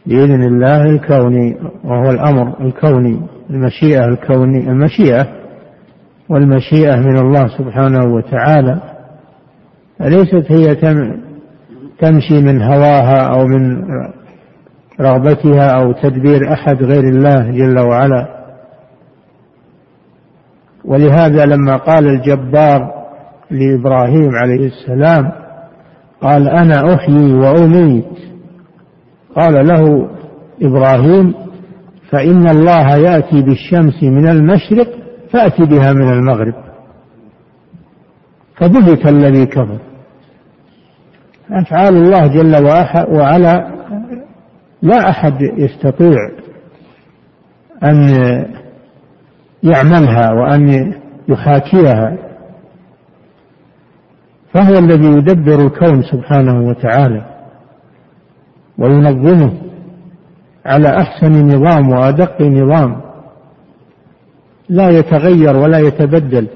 [0.05, 3.38] بإذن الله الكوني وهو الأمر الكوني.
[3.49, 5.27] المشيئة الكونية المشيئة
[6.29, 8.81] والمشيئة من الله سبحانه وتعالى.
[10.01, 10.75] ليست هي
[11.99, 13.83] تمشي من هواها أو من
[15.01, 18.39] رغبتها أو تدبير أحد غير الله جل وعلا.
[20.85, 22.93] ولهذا لما قال الجبار
[23.51, 25.31] لإبراهيم عليه السلام
[26.21, 28.05] قال أنا أحيي وأميت.
[29.35, 30.09] قال له
[30.61, 31.33] إبراهيم
[32.11, 34.87] فإن الله يأتي بالشمس من المشرق
[35.31, 36.53] فأتي بها من المغرب.
[38.55, 39.79] فبهت الذي كفر.
[41.51, 42.65] أفعال الله جل
[43.09, 43.79] وعلا
[44.81, 46.17] لا أحد يستطيع
[47.83, 48.09] أن
[49.63, 50.93] يعملها وأن
[51.27, 52.17] يحاكيها
[54.53, 57.25] فهو الذي يدبر الكون سبحانه وتعالى
[58.77, 59.53] وينظمه.
[60.69, 63.01] على أحسن نظام وأدق نظام.
[64.69, 66.47] لا يتغير ولا يتبدل.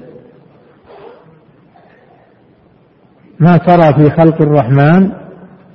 [3.40, 5.10] ما ترى في خلق الرحمن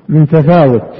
[0.10, 0.92] من تفاوت.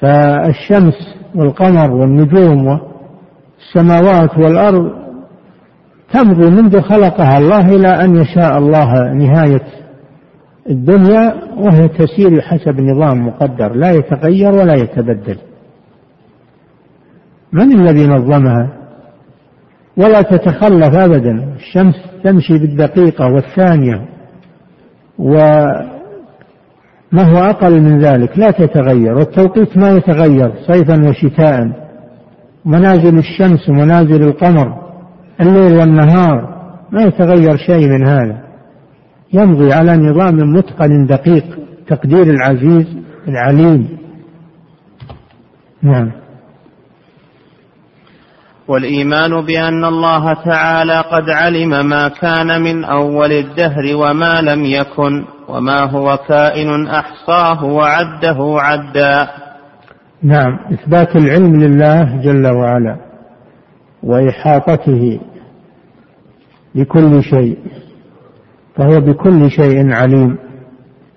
[0.00, 0.94] فالشمس
[1.34, 4.90] والقمر والنجوم والسماوات والأرض
[6.12, 9.83] تمضي منذ خلقها الله إلى أن يشاء الله نهاية
[10.70, 15.38] الدنيا وهي تسير حسب نظام مقدر لا يتغير ولا يتبدل.
[17.52, 18.68] من الذي نظمها؟
[19.96, 21.54] ولا تتخلف ابدا.
[21.56, 24.08] الشمس تمشي بالدقيقة والثانية
[25.18, 25.90] وما
[27.14, 31.84] هو أقل من ذلك؟ لا تتغير والتوقيت ما يتغير صيفا وشتاء.
[32.64, 34.84] منازل الشمس ومنازل القمر
[35.40, 36.54] الليل والنهار
[36.92, 38.43] ما يتغير شيء من هذا.
[39.32, 41.44] يمضي على نظام متقن دقيق
[41.86, 42.86] تقدير العزيز
[43.28, 43.98] العليم.
[45.82, 46.12] نعم.
[48.68, 55.80] والإيمان بأن الله تعالى قد علم ما كان من أول الدهر وما لم يكن وما
[55.90, 59.28] هو كائن أحصاه وعده عدا.
[60.22, 60.58] نعم.
[60.72, 62.96] إثبات العلم لله جل وعلا
[64.02, 65.20] وإحاطته
[66.74, 67.58] بكل شيء.
[68.76, 70.36] فهو بكل شيء عليم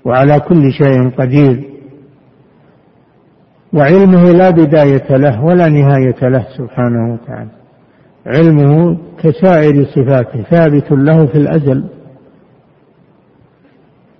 [0.05, 1.63] وعلى كل شيء قدير.
[3.73, 7.49] وعلمه لا بداية له ولا نهاية له سبحانه وتعالى.
[8.25, 11.83] علمه كسائر صفاته ثابت له في الأزل.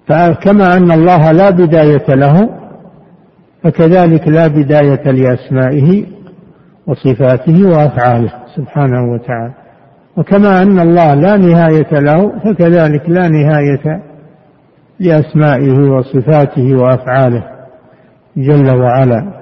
[0.08, 2.50] فكما أن الله لا بداية له
[3.64, 6.06] فكذلك لا بداية لأسمائه
[6.88, 9.67] وصفاته وأفعاله سبحانه وتعالى.
[10.18, 14.02] وكما أن الله لا نهاية له فكذلك لا نهاية
[15.00, 17.44] لأسمائه وصفاته وأفعاله
[18.38, 19.34] جل وعلا.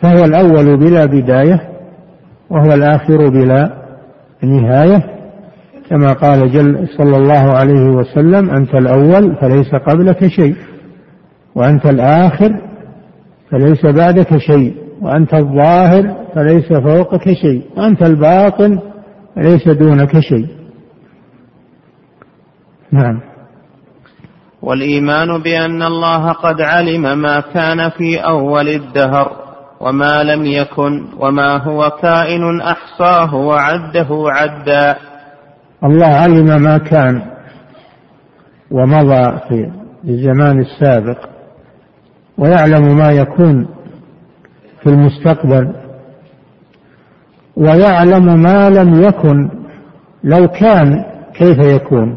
[0.00, 1.60] فهو الأول بلا بداية
[2.50, 3.70] وهو الآخر بلا
[4.42, 5.02] نهاية.
[5.90, 10.56] كما قال جل صلى الله عليه وسلم أنت الأول فليس قبلك شيء
[11.54, 12.60] وأنت الآخر
[13.50, 18.78] فليس بعدك شيء وأنت الظاهر فليس فوقك شيء وأنت الباطن
[19.36, 20.46] فليس دونك شيء.
[22.92, 23.20] نعم.
[24.62, 29.32] والإيمان بأن الله قد علم ما كان في أول الدهر
[29.80, 34.96] وما لم يكن وما هو كائن أحصاه وعده عدا.
[35.84, 37.22] الله علم ما كان
[38.70, 39.70] ومضى في
[40.08, 41.18] الزمان السابق
[42.38, 43.68] ويعلم ما يكون
[44.82, 45.81] في المستقبل.
[47.56, 49.50] ويعلم ما لم يكن
[50.24, 52.16] لو كان كيف يكون.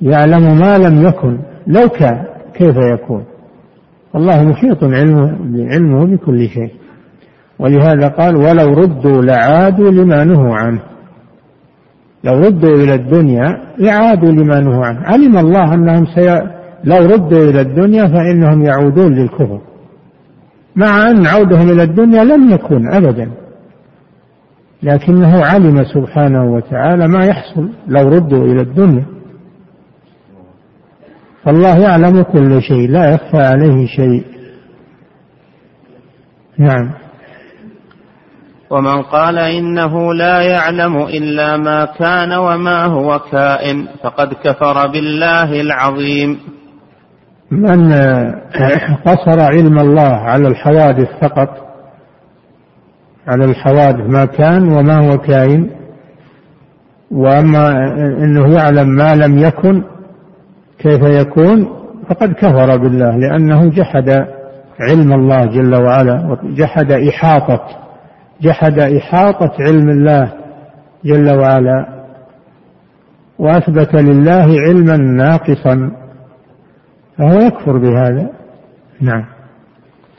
[0.00, 2.24] يعلم ما لم يكن لو كان
[2.54, 3.24] كيف يكون.
[4.16, 6.72] الله محيط علمه علمه بكل شيء.
[7.58, 10.80] ولهذا قال ولو ردوا لعادوا لما نهوا عنه.
[12.24, 15.00] لو ردوا إلى الدنيا لعادوا لما نهوا عنه.
[15.00, 16.40] علم الله أنهم سي...
[16.84, 19.60] لو ردوا إلى الدنيا فإنهم يعودون للكفر.
[20.80, 23.30] مع أن عودهم إلى الدنيا لم يكن أبدا.
[24.82, 29.06] لكنه علم سبحانه وتعالى ما يحصل لو ردوا إلى الدنيا.
[31.44, 34.24] فالله يعلم كل شيء لا يخفى عليه شيء.
[36.58, 36.90] نعم.
[38.70, 46.38] ومن قال إنه لا يعلم إلا ما كان وما هو كائن فقد كفر بالله العظيم.
[47.50, 47.92] من
[49.06, 51.48] قصر علم الله على الحوادث فقط
[53.28, 55.70] على الحوادث ما كان وما هو كائن
[57.10, 59.82] وأما إنه يعلم ما لم يكن
[60.78, 61.68] كيف يكون
[62.08, 64.10] فقد كفر بالله لأنه جحد
[64.80, 67.60] علم الله جل وعلا وجحد إحاطة
[68.40, 70.32] جحد إحاطة علم الله
[71.04, 71.86] جل وعلا
[73.38, 75.90] وأثبت لله علما ناقصا.
[77.20, 78.30] فهو يكفر بهذا.
[79.00, 79.24] نعم.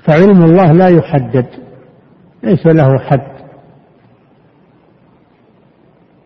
[0.08, 1.46] فعلم الله لا يحدد
[2.44, 3.32] ليس له حد.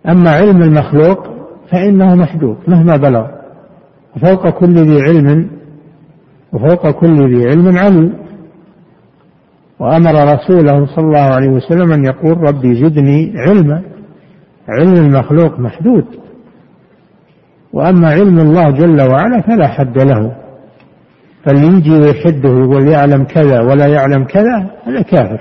[0.10, 1.28] أما علم المخلوق
[1.72, 3.28] فإنه محدود مهما بلغ.
[4.16, 5.50] وفوق كل ذي علم
[6.54, 8.14] وفوق كل ذي علم عليم.
[9.80, 13.84] وأمر رسوله صلى الله عليه وسلم أن يقول ربي زدني علما.
[14.70, 16.06] علم المخلوق محدود.
[17.74, 20.45] وأما علم الله جل وعلا فلا حد له.
[21.46, 25.40] فاللي يجي ويحده ويقول يعلم كذا ولا يعلم كذا هذا كافر.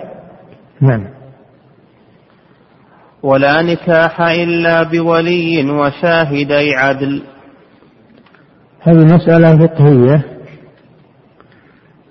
[0.81, 1.05] نعم.
[3.23, 7.23] ولا نكاح إلا بولي وشاهدي عدل.
[8.81, 10.25] هذه مسألة فقهية.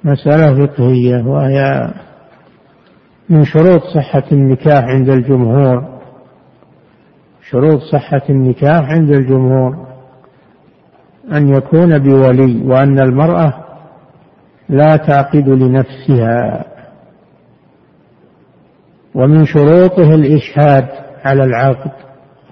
[0.04, 1.92] مسألة فقهية وهي
[3.30, 6.00] من شروط صحة النكاح عند الجمهور.
[7.50, 9.88] شروط صحة النكاح عند الجمهور.
[11.32, 13.63] أن يكون بولي وأن المرأة
[14.70, 16.66] لا تعقد لنفسها.
[19.16, 20.88] ومن شروطه الإشهاد
[21.26, 21.92] على العقد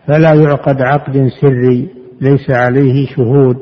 [0.08, 1.90] فلا يعقد عقد سري
[2.22, 3.58] ليس عليه شهود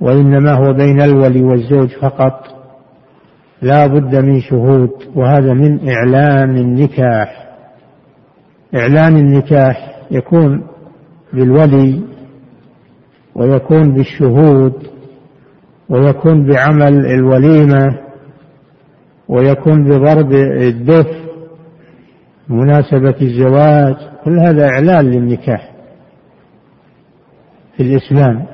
[0.00, 2.46] وإنما هو بين الولي والزوج فقط.
[3.62, 7.48] لا بد من شهود وهذا من إعلان النكاح.
[8.74, 10.66] إعلان النكاح يكون
[11.32, 12.00] بالولي
[13.34, 14.91] ويكون بالشهود.
[15.92, 17.98] ويكون بعمل الوليمة
[19.28, 21.06] ويكون بضرب الدف
[22.48, 25.72] مناسبة الزواج كل هذا إعلان للنكاح
[27.76, 28.46] في الإسلام.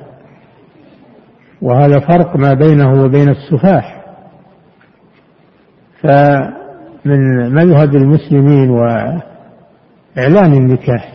[1.61, 4.05] وهذا فرق ما بينه وبين السفاح.
[6.01, 11.13] فمن مذهب المسلمين وإعلان النكاح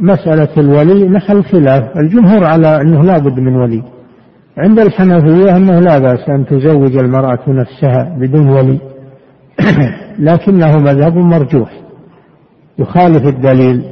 [0.00, 1.96] ومسألة الولي محل خلاف.
[1.96, 3.82] الجمهور على أنه لا بد من ولي.
[4.58, 8.78] عند الحنفية أنه لا بأس أن تزوج المرأة نفسها بدون ولي.
[10.18, 11.70] لكنه مذهب مرجوح.
[12.78, 13.84] يخالف الدليل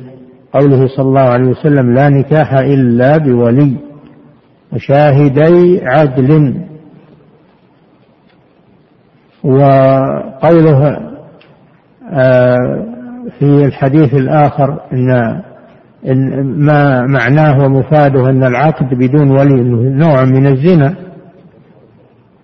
[0.53, 3.77] قوله صلى الله عليه وسلم لا نكاح إلا بولي.
[4.73, 6.55] وشاهدي عدل.
[9.45, 11.09] وقوله
[12.13, 12.85] آه،
[13.39, 15.43] في الحديث الآخر إن
[16.43, 20.95] ما معناه ومفاده أن العقد بدون ولي نوع من الزنا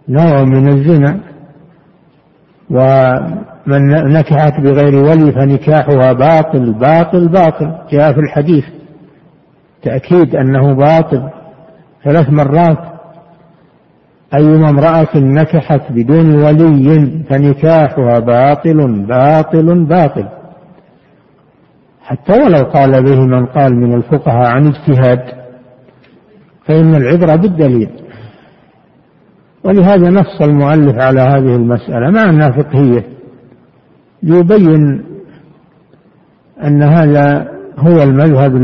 [0.08, 1.20] نوع من الزنا.
[2.70, 7.72] ومن نكحت بغير ولي فنكاحها باطل باطل باطل.
[7.92, 8.64] جاء في الحديث
[9.82, 11.30] تأكيد أنه باطل
[12.04, 12.78] ثلاث مرات.
[14.34, 20.28] أيما امرأة نكحت بدون ولي فنكاحها باطل باطل باطل.
[22.04, 25.20] حتى ولو قال به من قال من الفقهاء عن اجتهاد
[26.66, 27.90] فإن العبرة بالدليل.
[29.64, 33.04] ولهذا نص المؤلف على هذه المسألة مع أنها فقهية
[34.22, 35.04] ليبين
[36.64, 37.48] أن هذا
[37.78, 38.56] هو المذهب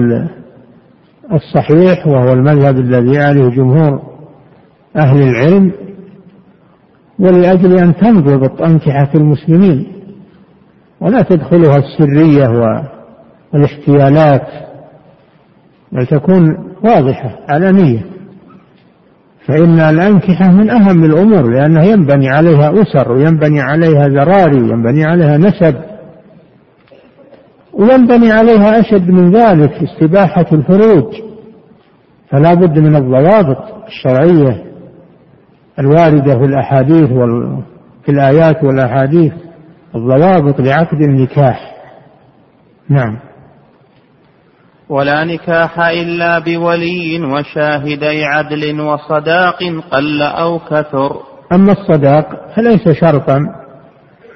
[1.32, 4.02] الصحيح وهو المذهب الذي عليه جمهور
[4.96, 5.72] أهل العلم
[7.18, 9.92] ولأجل أن تنضبط أنكحة المسلمين
[11.00, 12.48] ولا تدخلها السرية
[13.54, 14.46] والاحتيالات
[15.92, 18.04] بل تكون واضحة علنية.
[19.46, 25.74] فإن الأنكحة من أهم الأمور لأنه ينبني عليها أسر وينبني عليها ذراري وينبني عليها نسب
[27.72, 31.14] وينبني عليها أشد من ذلك استباحة الفروج.
[32.30, 34.64] فلا بد من الضوابط الشرعية
[35.78, 37.62] الواردة في الأحاديث وال...
[38.04, 39.32] في الآيات والأحاديث
[39.94, 41.76] الضوابط لعقد النكاح.
[42.88, 43.18] نعم.
[44.90, 49.58] ولا نكاح إلا بولي وشاهدي عدل وصداق
[49.90, 51.16] قل أو كثر.
[51.52, 52.26] أما الصداق
[52.56, 53.40] فليس شرطا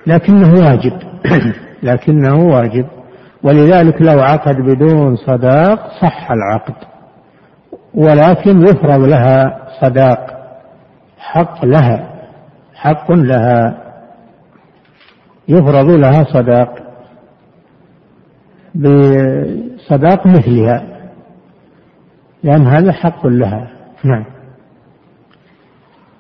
[0.07, 0.99] لكنه واجب.
[1.83, 2.87] لكنه واجب.
[3.43, 6.75] ولذلك لو عقد بدون صداق صح العقد.
[7.95, 10.27] ولكن يفرض لها صداق.
[11.19, 12.11] حق لها.
[12.75, 13.79] حق لها.
[15.49, 16.85] يفرض لها صداق.
[19.85, 21.11] بصداق مثلها.
[22.43, 23.71] لأن هذا حق لها.
[24.05, 24.25] نعم.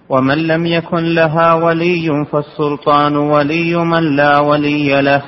[0.08, 5.22] ومن لم يكن لها ولي فالسلطان ولي من لا ولي له.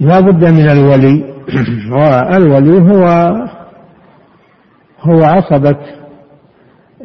[0.00, 1.32] لا بد من الولي.
[1.96, 3.04] والولي هو
[5.00, 5.78] هو عصبة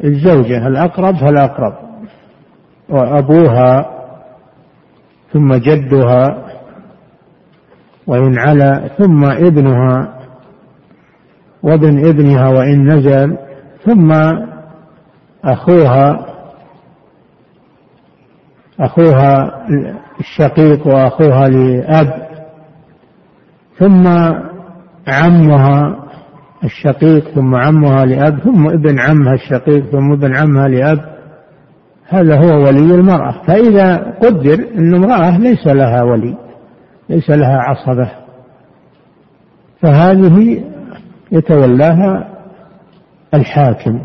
[0.04, 0.66] الزوجة.
[0.66, 1.74] الأقرب فالأقرب
[2.88, 3.90] وأبوها
[5.32, 6.47] ثم جدها.
[8.08, 10.18] وإن علا ثم ابنها
[11.62, 13.36] وابن ابنها وإن نزل
[13.84, 14.12] ثم
[15.44, 16.26] أخوها
[18.80, 19.64] أخوها
[20.20, 22.28] الشقيق وأخوها لأب
[23.78, 24.06] ثم
[25.08, 25.96] عمها
[26.64, 31.18] الشقيق ثم عمها لأب ثم ابن عمها الشقيق ثم ابن عمها لأب
[32.08, 33.34] هذا هو ولي المرأة.
[33.46, 36.47] فإذا قدر أن امرأة ليس لها ولي.
[37.08, 38.10] ليس لها عصبة.
[39.80, 40.64] فهذه
[41.32, 42.28] يتولاها
[43.34, 44.00] الحاكم.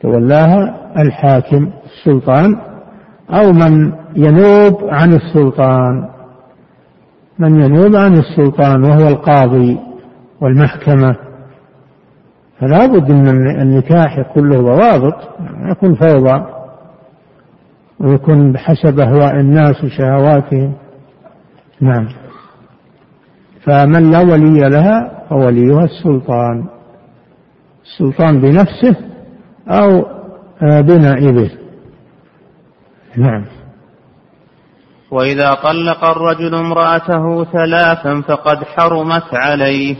[0.00, 2.56] تولاها الحاكم السلطان
[3.30, 6.08] أو من ينوب عن السلطان.
[7.38, 9.78] من ينوب عن السلطان وهو القاضي
[10.40, 11.16] والمحكمة.
[12.60, 15.16] فلا بد من النكاح يكون له ضوابط
[15.70, 16.44] يكون فوضى
[18.00, 20.72] ويكون بحسب أهواء الناس وشهواتهم.
[21.84, 22.08] نعم.
[23.64, 26.64] فمن لا ولي لها فوليها السلطان.
[27.84, 28.96] السلطان بنفسه
[29.68, 30.06] أو
[30.62, 31.50] بنائبه.
[33.16, 33.44] نعم.
[35.10, 39.96] وإذا طلق الرجل امرأته ثلاثا فقد حرمت عليه.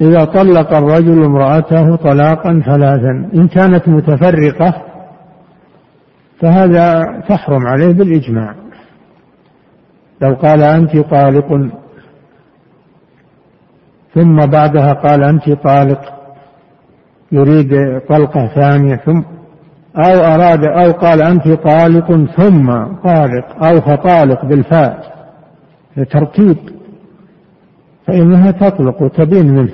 [0.00, 4.82] إذا طلق الرجل امرأته طلاقا ثلاثا إن كانت متفرقة
[6.40, 8.63] فهذا تحرم عليه بالإجماع.
[10.24, 11.70] لو قال أنت طالق.
[14.14, 16.00] ثم بعدها قال أنت طالق.
[17.32, 19.22] يريد طلقة ثانية ثم
[19.96, 25.14] أو أراد أو قال أنت طالق ثم طالق أو فطالق بالفاء.
[25.96, 26.56] لترتيب.
[28.06, 29.72] فإنها تطلق وتبين منه.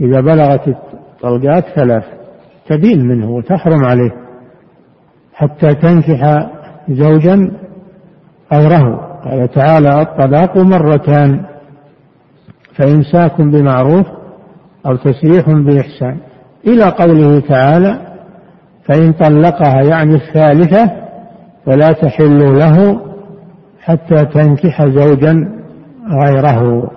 [0.00, 2.04] إذا بلغت الطلقات ثلاث
[2.68, 4.10] تبين منه وتحرم عليه.
[5.34, 6.50] حتى تنكح
[6.88, 7.50] زوجا
[8.52, 9.07] غيره.
[9.28, 11.44] قال تعالى الطلاق مرتان
[12.76, 14.06] فإمساك بمعروف
[14.86, 16.18] أو تسريح بإحسان.
[16.66, 17.98] إلى قوله تعالى
[18.84, 20.90] فإن طلقها يعني الثالثة
[21.66, 23.00] فلا تحل له
[23.80, 25.48] حتى تنكح زوجا
[26.24, 26.90] غيره.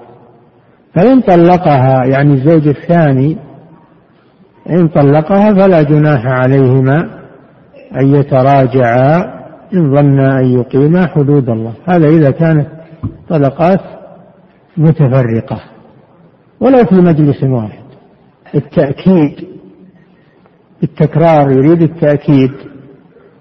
[0.94, 3.38] فإن طلقها يعني الزوج الثاني
[4.70, 7.10] إن طلقها فلا جناح عليهما
[7.96, 9.41] أن يتراجعا
[9.74, 11.74] إن ظنا أن يقيما حدود الله.
[11.88, 12.68] هذا إذا كانت
[13.30, 13.80] طلقات
[14.78, 15.62] متفرقة
[16.60, 17.84] ولو في مجلس واحد.
[18.56, 19.48] التأكيد
[20.84, 22.52] التكرار يريد التأكيد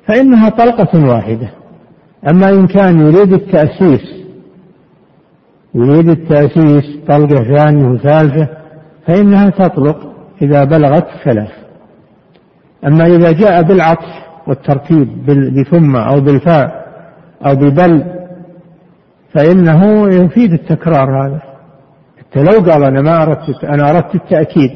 [0.07, 1.51] فإنها طلقة واحدة.
[2.31, 4.21] أما إن كان يريد التأسيس
[5.75, 8.49] يريد التأسيس طلقة ثانية وثالثة
[9.07, 10.13] فإنها تطلق
[10.43, 11.51] إذا بلغت ثلاث.
[12.87, 15.09] أما إذا جاء بالعطف والترتيب
[15.61, 16.87] بثم أو بالفاء
[17.47, 18.05] أو ببل
[19.35, 21.43] فإنه يفيد التكرار هذا.
[22.19, 24.71] حتى لو قال أنا ما أردت أنا أردت التأكيد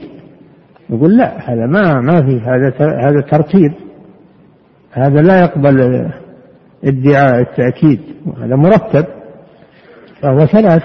[0.90, 2.72] يقول لا هذا ما ما في هذا
[3.08, 3.72] هذا ترتيب
[4.92, 6.08] هذا لا يقبل
[6.84, 8.00] ادعاء التأكيد
[8.42, 9.06] هذا مرتب
[10.22, 10.82] فهو ثلاث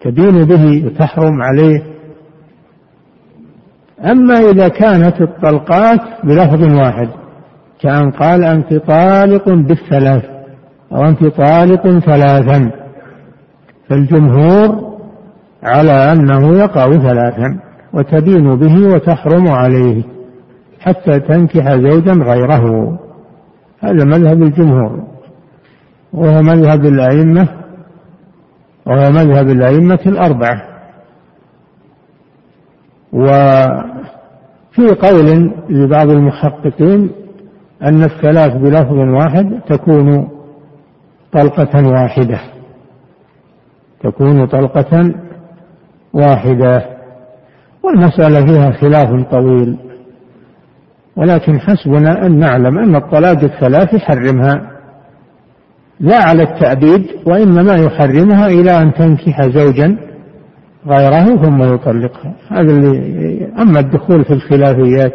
[0.00, 1.82] تدين به وتحرم عليه.
[4.04, 7.08] أما إذا كانت الطلقات بلفظ واحد
[7.82, 10.24] كأن قال أنت طالق بالثلاث
[10.92, 12.70] أو أنت طالق ثلاثا
[13.88, 14.90] فالجمهور
[15.62, 17.60] على أنه يقع ثلاثا
[17.92, 20.02] وتدين به وتحرم عليه
[20.80, 22.98] حتى تنكح زوجا غيره.
[23.80, 25.04] هذا مذهب الجمهور
[26.12, 27.48] وهو مذهب الأئمة
[28.86, 30.62] وهو مذهب الأئمة الأربعة.
[33.12, 37.10] وفي قول لبعض المحققين
[37.82, 40.28] أن الثلاث بلفظ واحد تكون
[41.32, 42.40] طلقة واحدة.
[44.02, 45.14] تكون طلقة
[46.12, 46.86] واحدة.
[47.82, 49.76] والمسألة فيها خلاف طويل.
[51.16, 54.70] ولكن حسبنا أن نعلم أن الطلاق الثلاث يحرمها.
[56.00, 59.96] لا على التأبيد وإنما يحرمها إلى أن تنكح زوجا
[60.86, 62.34] غيره ثم يطلقها.
[62.48, 65.14] هذا اللي أما الدخول في الخلافيات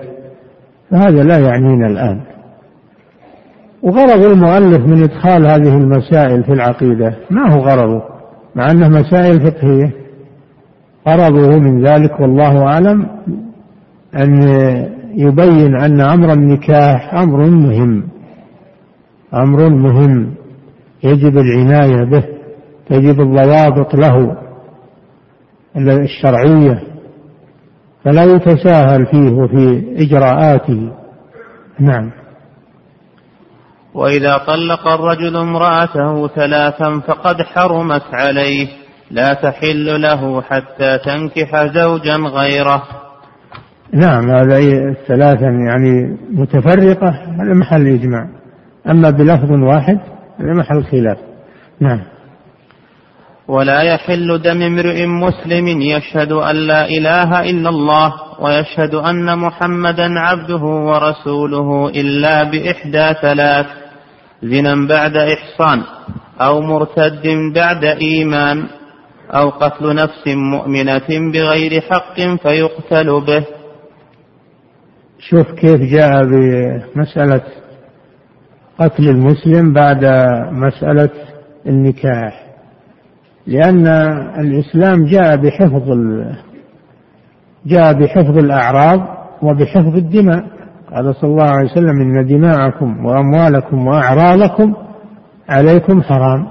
[0.91, 2.34] فهذا لا يعنينا الآن.
[3.85, 8.01] وغرض المؤلف من إدخال هذه المسائل في العقيدة ما هو غرضه؟
[8.55, 9.91] مع أنها مسائل فقهية.
[11.07, 13.05] غرضه من ذلك والله أعلم
[14.15, 14.41] أن
[15.15, 18.03] يبين أن أمر النكاح أمر مهم.
[19.33, 20.33] أمر مهم.
[21.03, 22.23] يجب العناية به.
[22.89, 24.37] تجب الضوابط له
[25.77, 26.83] الشرعية.
[28.03, 30.91] فلا يتساهل فيه وفي إجراءاته.
[31.79, 32.11] نعم.
[33.95, 38.67] وإذا طلق الرجل امرأته ثلاثا فقد حرمت عليه
[39.11, 42.83] لا تحل له حتى تنكح زوجا غيره.
[43.93, 48.27] نعم هذا الثلاثا يعني متفرقة هذا محل إجماع.
[48.89, 49.99] أما بلفظ واحد
[50.39, 51.17] هذا محل خلاف.
[51.79, 52.01] نعم.
[53.47, 60.63] ولا يحل دم امرئ مسلم يشهد أن لا إله إلا الله ويشهد أن محمدا عبده
[60.63, 63.84] ورسوله إلا بإحدى ثلاث.
[64.43, 65.83] زنا بعد إحصان
[66.41, 68.67] أو مرتد بعد إيمان
[69.31, 73.45] أو قتل نفس مؤمنة بغير حق فيقتل به.
[75.19, 77.41] شوف كيف جاء بمسألة
[78.79, 80.05] قتل المسلم بعد
[80.51, 81.09] مسألة
[81.67, 82.45] النكاح.
[83.47, 83.87] لأن
[84.39, 85.89] الإسلام جاء بحفظ
[87.65, 88.99] جاء بحفظ الأعراض
[89.41, 90.54] وبحفظ الدماء.
[90.95, 94.73] قال صلى الله عليه وسلم إن دماءكم وأموالكم وأعراضكم
[95.49, 96.47] عليكم حرام.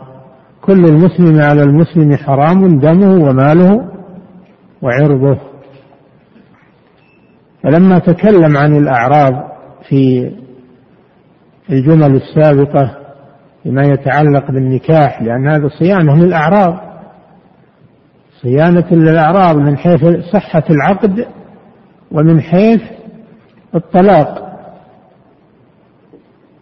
[0.63, 3.89] كل المسلم على المسلم حرام دمه وماله
[4.83, 5.39] وعرضه.
[7.63, 9.33] فلما تكلم عن الأعراض
[9.89, 10.31] في
[11.71, 12.97] الجمل السابقة
[13.63, 16.81] فيما يتعلق بالنكاح لأن هذا صيانة للأعراض.
[18.43, 21.27] صيانة للأعراض من حيث صحة العقد
[22.13, 22.83] ومن حيث
[23.75, 24.55] الطلاق.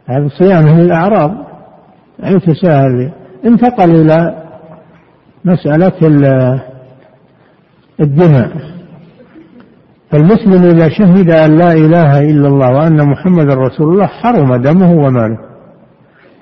[0.06, 1.34] هذا صيانة للأعراض
[2.24, 3.12] أي تساهل.
[3.44, 4.42] انتقل إلى
[5.44, 5.92] مسألة
[8.00, 8.50] الدماء.
[10.10, 15.38] فالمسلم إذا شهد أن لا إله إلا الله وأن محمد رسول الله حرم دمه وماله.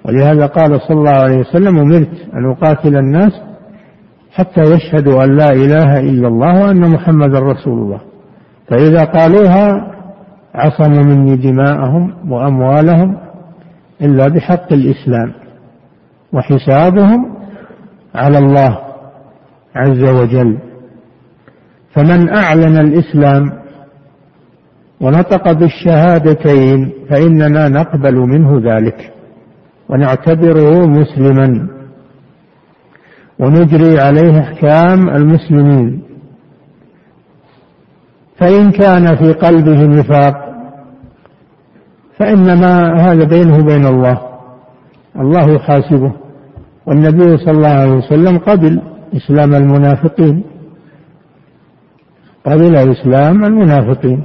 [0.05, 3.33] ولهذا قال صلى الله عليه وسلم أمرت أن أقاتل الناس
[4.33, 8.01] حتى يشهدوا أن لا إله إلا الله وأن محمد رسول الله.
[8.69, 9.95] فإذا قالوها
[10.55, 13.17] عصموا مني دماءهم وأموالهم
[14.03, 15.33] إلا بحق الإسلام
[16.33, 17.35] وحسابهم
[18.15, 18.79] على الله
[19.77, 20.59] عز وجل.
[21.95, 23.53] فمن أعلن الإسلام
[25.01, 29.13] ونطق بالشهادتين فإننا نقبل منه ذلك
[29.89, 31.69] ونعتبره مسلما.
[33.39, 36.10] ونجري عليه إحكام المسلمين.
[38.41, 40.51] فإن كان في قلبه نفاق
[42.19, 44.21] فإنما هذا بينه وبين الله
[45.17, 46.13] الله يحاسبه.
[46.87, 48.83] والنبي صلى الله عليه وسلم قبل
[49.17, 50.45] إسلام المنافقين
[52.45, 54.23] قبل إسلام المنافقين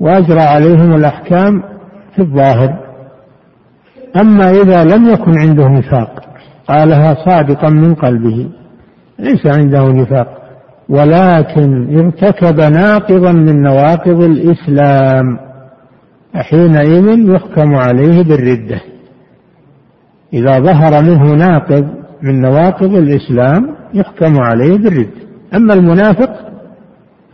[0.00, 1.62] وأجرى عليهم الأحكام
[2.14, 2.86] في الظاهر.
[4.16, 6.22] أما إذا لم يكن عنده نفاق
[6.68, 8.50] قالها صادقا من قلبه
[9.18, 10.35] ليس عنده نفاق.
[10.88, 15.38] ولكن ارتكب ناقضا من نواقض الإسلام
[16.34, 18.80] حينئذ يحكم عليه بالردة.
[20.32, 21.86] إذا ظهر منه ناقض
[22.22, 25.26] من نواقض الإسلام يحكم عليه بالردة.
[25.54, 26.30] أما المنافق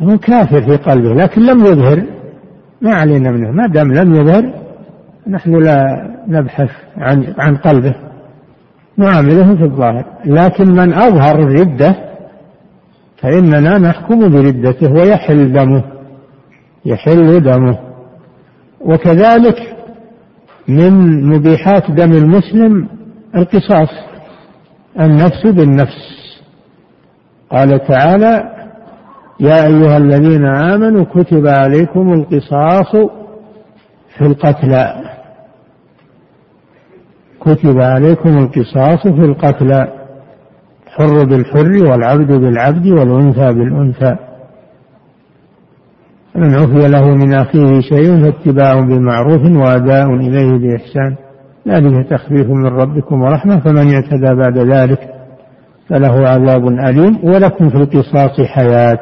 [0.03, 2.03] هو كافر في قلبه لكن لم يظهر.
[2.81, 4.53] ما علينا منه ما دام لم يظهر
[5.29, 7.95] نحن لا نبحث عن عن قلبه.
[8.97, 10.05] نعامله في الظاهر.
[10.25, 12.12] لكن من أظهر الردة
[13.23, 15.85] فإننا نحكم بردته ويحل دمه
[16.85, 17.79] يحل دمه.
[18.81, 19.77] وكذلك
[20.69, 22.89] من مبيحات دم المسلم
[23.37, 23.91] القصاص
[25.01, 26.13] النفس بالنفس.
[27.51, 28.43] قال تعالى
[29.41, 32.97] يا أيها الذين آمنوا كتب عليكم القصاص
[34.19, 35.03] في القتلى.
[37.41, 40.02] كتب عليكم القصاص في القتلى.
[40.93, 44.17] الحر بالحر والعبد بالعبد والأنثى بالأنثى.
[46.35, 51.17] فمن عفي له من أخيه شيء فاتباع بمعروف وأداء إليه بإحسان.
[51.69, 54.99] ذلك تخفيف من ربكم ورحمة فمن اعتدى بعد ذلك
[55.89, 58.99] فله عذاب أليم ولكم في القصاص حياة.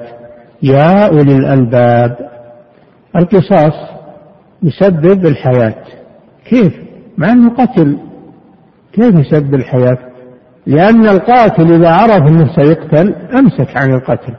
[0.63, 2.17] يا أولي الألباب.
[3.17, 3.75] القصاص
[4.63, 5.75] يسبب الحياة.
[6.45, 6.75] كيف؟
[7.19, 7.99] مع أنه قتل
[8.93, 10.10] كيف يسب الحياة؟
[10.67, 14.35] لأن القاتل إذا عرف أنه سيقتل أمسك عن القتل.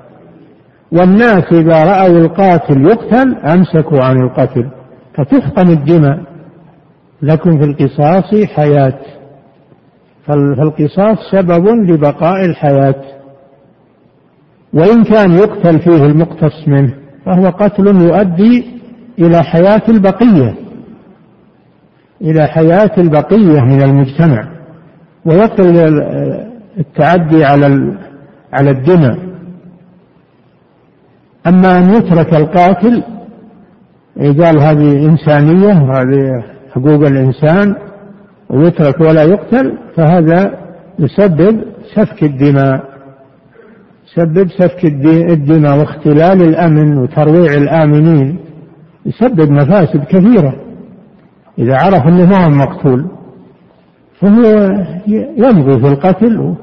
[0.92, 4.70] والناس إذا رأوا القاتل يقتل أمسكوا عن القتل.
[5.14, 6.20] فتحقن الدماء.
[7.22, 9.00] لكم في القصاص حياة.
[10.26, 13.02] فالقصاص سبب لبقاء الحياة.
[14.74, 16.94] وإن كان يقتل فيه المقتص منه
[17.26, 18.66] فهو قتل يؤدي
[19.20, 20.56] إلى حياة البقية.
[22.22, 24.61] إلى حياة البقية من المجتمع.
[25.26, 25.78] ويقل
[26.78, 27.98] التعدي على
[28.54, 29.18] على الدماء
[31.48, 33.04] أما أن يترك القاتل
[34.18, 37.76] قال هذه إنسانية وهذه حقوق الإنسان
[38.50, 40.58] ويترك ولا يقتل فهذا
[41.00, 41.64] يسبب
[41.96, 42.92] سفك الدماء.
[44.08, 48.40] يسبب سفك الدماء واختلال الأمن وترويع الآمنين.
[49.06, 50.56] يسبب مفاسد كثيرة.
[51.60, 53.08] إذا عرف أنه ما هو مقتول.
[54.22, 54.44] فهو
[55.38, 56.56] يمضي في القتل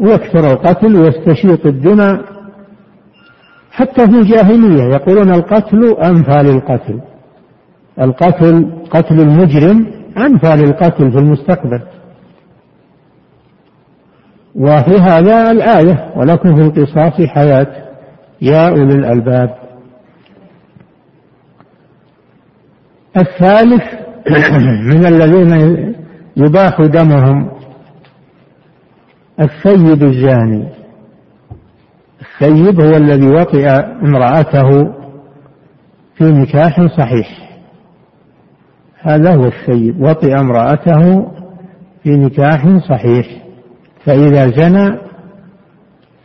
[0.00, 2.24] ويكثر القتل ويستشيط الدماء
[3.70, 4.82] حتى في الجاهلية.
[4.82, 7.00] يقولون القتل أنفى للقتل.
[8.00, 9.86] القتل قتل المجرم
[10.16, 11.80] أنفى للقتل في المستقبل.
[14.54, 17.66] وفي هذا الآية, ولكم في القصاص حياة
[18.42, 19.54] يا أولي الألباب.
[23.16, 23.82] الثالث
[24.90, 25.87] من الذين
[26.38, 27.50] يباح دمهم.
[29.40, 30.68] الثيب الزاني
[32.20, 33.68] الثيب هو الذي وطئ
[34.02, 34.94] امرأته
[36.14, 37.58] في نكاح صحيح.
[39.00, 41.32] هذا هو الثيب وطئ امرأته
[42.02, 43.26] في نكاح صحيح.
[44.04, 44.98] فإذا زنى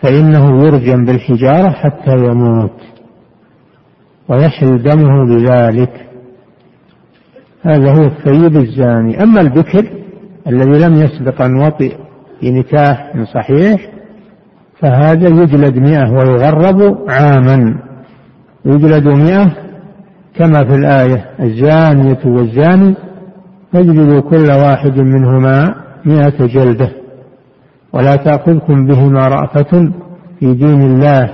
[0.01, 2.80] فإنه يرجم بالحجارة حتى يموت.
[4.30, 6.09] ويحل دمه بذلك.
[7.61, 10.03] هذا هو الثيب الزاني أما البكر
[10.48, 11.96] الذي لم يسبق أن وطئ
[12.39, 13.89] في نكاح صحيح
[14.80, 17.80] فهذا يجلد مئة ويغرب عاما.
[18.66, 19.52] يجلد مئة
[20.36, 22.96] كما في الآية الزانية والزاني.
[23.74, 25.76] فاجلدوا كل واحد منهما
[26.06, 26.91] مئة جلدة.
[27.94, 29.91] ولا تأخذكم بهما رأفة
[30.39, 31.30] في دين الله.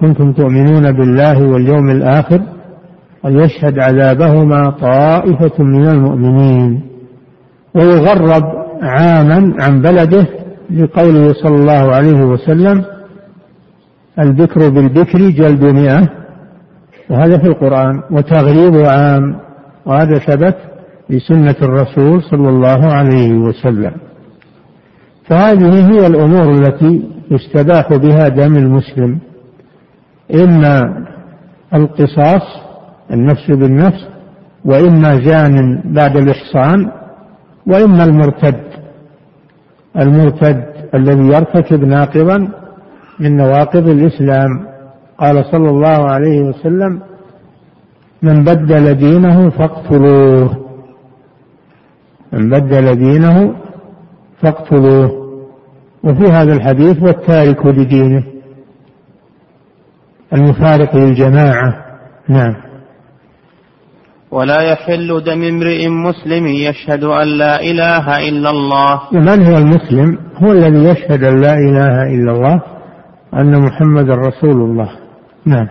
[0.00, 2.42] كنتم تؤمنون بالله واليوم الآخر
[3.24, 6.91] وليشهد عذابهما طائفة من المؤمنين.
[7.74, 8.42] ويغرب
[8.82, 10.26] عاما عن بلده
[10.70, 12.84] لقوله صلى الله عليه وسلم
[14.18, 16.08] البكر بالبكر جلد مئة
[17.10, 19.36] وهذا في القرآن وتغريب عام
[19.86, 20.56] وهذا ثبت
[21.10, 23.92] بسنة الرسول صلى الله عليه وسلم.
[25.24, 29.18] فهذه هي الأمور التي يستباح بها دم المسلم.
[30.34, 31.04] إما
[31.74, 32.42] القصاص
[33.10, 34.06] النفس بالنفس
[34.64, 36.90] وإما جان بعد الإحصان
[37.66, 38.60] وإما المرتد
[39.98, 42.48] المرتد الذي يرتكب ناقضا
[43.20, 44.66] من نواقض الإسلام
[45.18, 47.00] قال صلى الله عليه وسلم
[48.22, 50.56] من بدل دينه فاقتلوه.
[52.32, 53.54] من بدل دينه
[54.42, 55.22] فاقتلوه.
[56.04, 58.24] وفي هذا الحديث والتارك لدينه
[60.32, 61.84] المفارق للجماعة.
[62.28, 62.54] نعم.
[64.32, 69.00] ولا يحل دم امرئ مسلم يشهد أن لا إله إلا الله.
[69.12, 72.62] من هو المسلم؟ هو الذي يشهد أن لا إله إلا الله
[73.34, 74.90] أن محمد رسول الله.
[75.46, 75.68] نعم.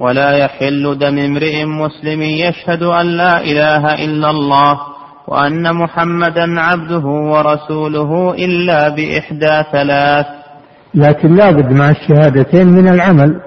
[0.00, 4.80] ولا يحل دم امرئ مسلم يشهد أن لا إله إلا الله
[5.28, 10.26] وأن محمدا عبده ورسوله إلا بإحدى ثلاث.
[10.94, 13.40] لكن لابد مع الشهادتين من العمل.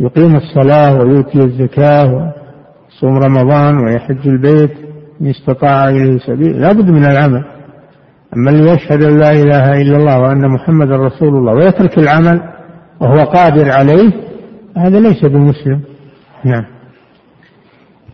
[0.00, 2.39] يقيم الصلاة ويؤتي الزكاة
[3.02, 4.70] ويصوم رمضان ويحج البيت
[5.20, 7.44] إن استطاع إليه سبيل لابد من العمل.
[8.36, 12.40] أما اللي يشهد أن لا إله إلا الله وأن محمدا رسول الله ويترك العمل
[13.00, 14.12] وهو قادر عليه
[14.76, 15.80] هذا ليس بمسلم.
[16.44, 16.64] نعم.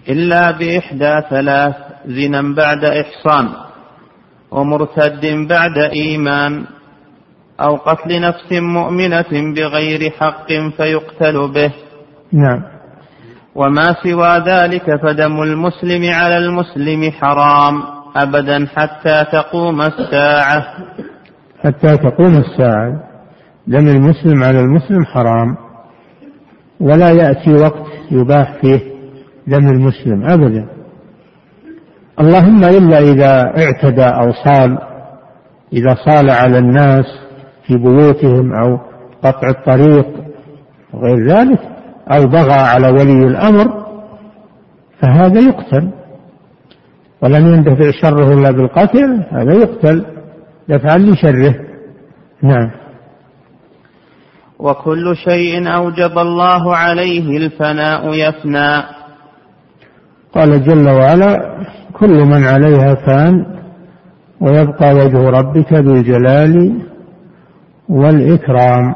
[0.09, 1.75] إلا بإحدى ثلاث
[2.07, 3.49] زنا بعد إحصان
[4.51, 6.65] ومرتد بعد إيمان
[7.61, 11.73] أو قتل نفس مؤمنة بغير حق فيقتل به.
[12.33, 12.76] نعم.
[13.57, 17.83] وما سوى ذلك فدم المسلم على المسلم حرام
[18.17, 20.65] أبدا حتى تقوم الساعة.
[21.65, 22.93] حتى تقوم الساعة.
[23.67, 25.57] دم المسلم على المسلم حرام.
[26.81, 28.81] ولا يأتي وقت يباح فيه
[29.47, 30.67] دم المسلم أبدا.
[32.21, 34.79] اللهم إلا إذا اعتدى أو صال
[35.73, 37.05] إذا صال على الناس
[37.67, 38.79] في بيوتهم أو
[39.25, 40.07] قطع الطريق
[40.93, 41.76] وغير ذلك.
[42.09, 43.87] أو بغى على ولي الأمر
[45.01, 45.91] فهذا يقتل.
[47.23, 50.07] ولم يندفع شره إلا بالقتل هذا يقتل.
[50.69, 51.55] دفعا لشره.
[52.43, 52.71] نعم.
[54.59, 58.83] وكل شيء أوجب الله عليه الفناء يفنى.
[60.35, 61.57] قال جل وعلا
[61.93, 63.47] كل من عليها فان
[64.41, 66.83] ويبقى وجه ربك ذو الجلال
[67.89, 68.95] والإكرام.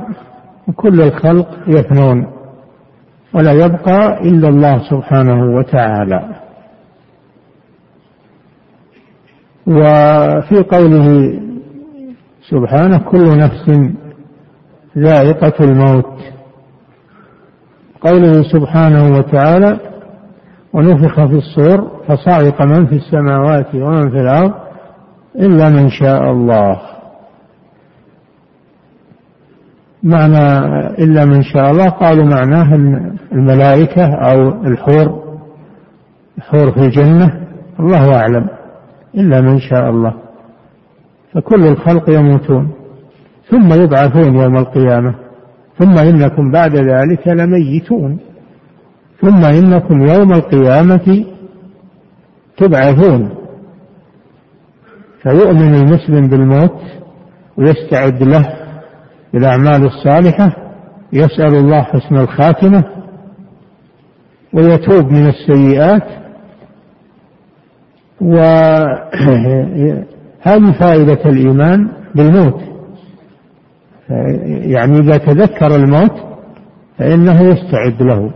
[0.77, 2.40] كل الخلق يفنون.
[3.35, 6.29] ولا يبقى إلا الله سبحانه وتعالى.
[9.67, 11.41] وفي قوله
[12.49, 13.91] سبحانه كل نفس
[14.99, 16.19] ذائقة الموت.
[18.01, 19.81] قوله سبحانه وتعالى
[20.73, 24.53] ونفخ في الصور فصعق من في السماوات ومن في الأرض
[25.37, 26.81] إلا من شاء الله.
[30.03, 30.67] معنى
[30.99, 31.89] إلا من شاء الله.
[31.89, 32.75] قالوا معناه
[33.33, 35.31] الملائكة أو الحور
[36.39, 37.47] الحور في الجنة
[37.81, 38.47] الله أعلم
[39.15, 40.15] إلا من شاء الله.
[41.35, 42.71] فكل الخلق يموتون.
[43.51, 45.15] ثم يبعثون يوم القيامة.
[45.79, 48.19] ثم إنكم بعد ذلك لميتون.
[49.21, 51.25] ثم إنكم يوم القيامة
[52.57, 53.31] تبعثون.
[55.23, 56.81] فيؤمن المسلم بالموت
[57.57, 58.60] ويستعد له
[59.33, 60.57] بالأعمال الصالحة
[61.13, 62.85] يسأل الله حسن الخاتمة
[64.53, 66.03] ويتوب من السيئات.
[68.21, 69.03] وهذه
[70.81, 72.61] فائدة الإيمان بالموت.
[74.47, 76.13] يعني إذا تذكر الموت
[76.99, 78.31] فإنه يستعد له.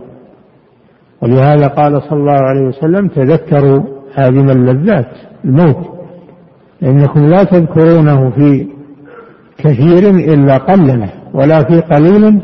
[1.21, 3.83] ولهذا قال صلى الله عليه وسلم تذكروا
[4.15, 5.11] هادم اللذات
[5.45, 5.95] الموت.
[6.81, 8.74] لأنكم لا تذكرونه في
[9.57, 12.41] كثير إلا قلله ولا في قليل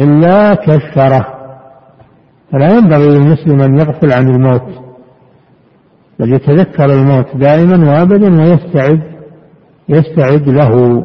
[0.00, 1.26] إلا كثره.
[2.52, 4.68] فلا ينبغي للمسلم أن يغفل عن الموت
[6.18, 9.02] بل يتذكر الموت دائما وابدا ويستعد
[9.88, 11.04] يستعد له.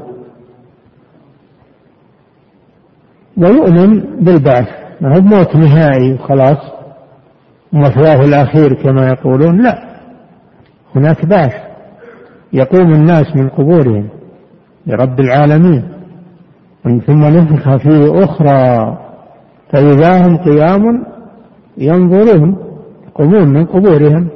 [3.38, 4.70] ويؤمن بالبعث
[5.02, 6.58] ما هو موت نهائي وخلاص
[7.74, 10.00] مثواه الأخير كما يقولون لا.
[10.96, 11.54] هناك بعث
[12.54, 14.10] يقوم الناس من قبورهم.
[14.88, 15.84] لرب العالمين.
[16.84, 18.98] ثم نفخ فيه أخرى
[19.72, 21.04] فإذا هم قيام
[21.78, 22.58] ينظرون
[23.08, 24.28] يقومون من قبورهم.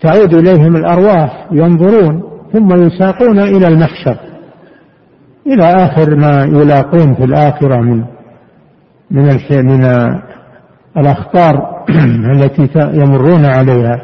[0.00, 4.16] تعود إليهم الأرواح ينظرون ثم يساقون إلى المحشر
[5.46, 8.04] إلى آخر ما يلاقون في الآخرة من
[9.10, 9.84] من من
[10.96, 11.84] الأخطار
[12.34, 14.02] التي يمرون عليها.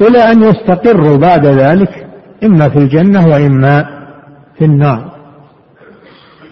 [0.00, 2.03] إلى أن يستقروا بعد ذلك
[2.44, 3.86] إما في الجنة وإما
[4.58, 5.14] في النار.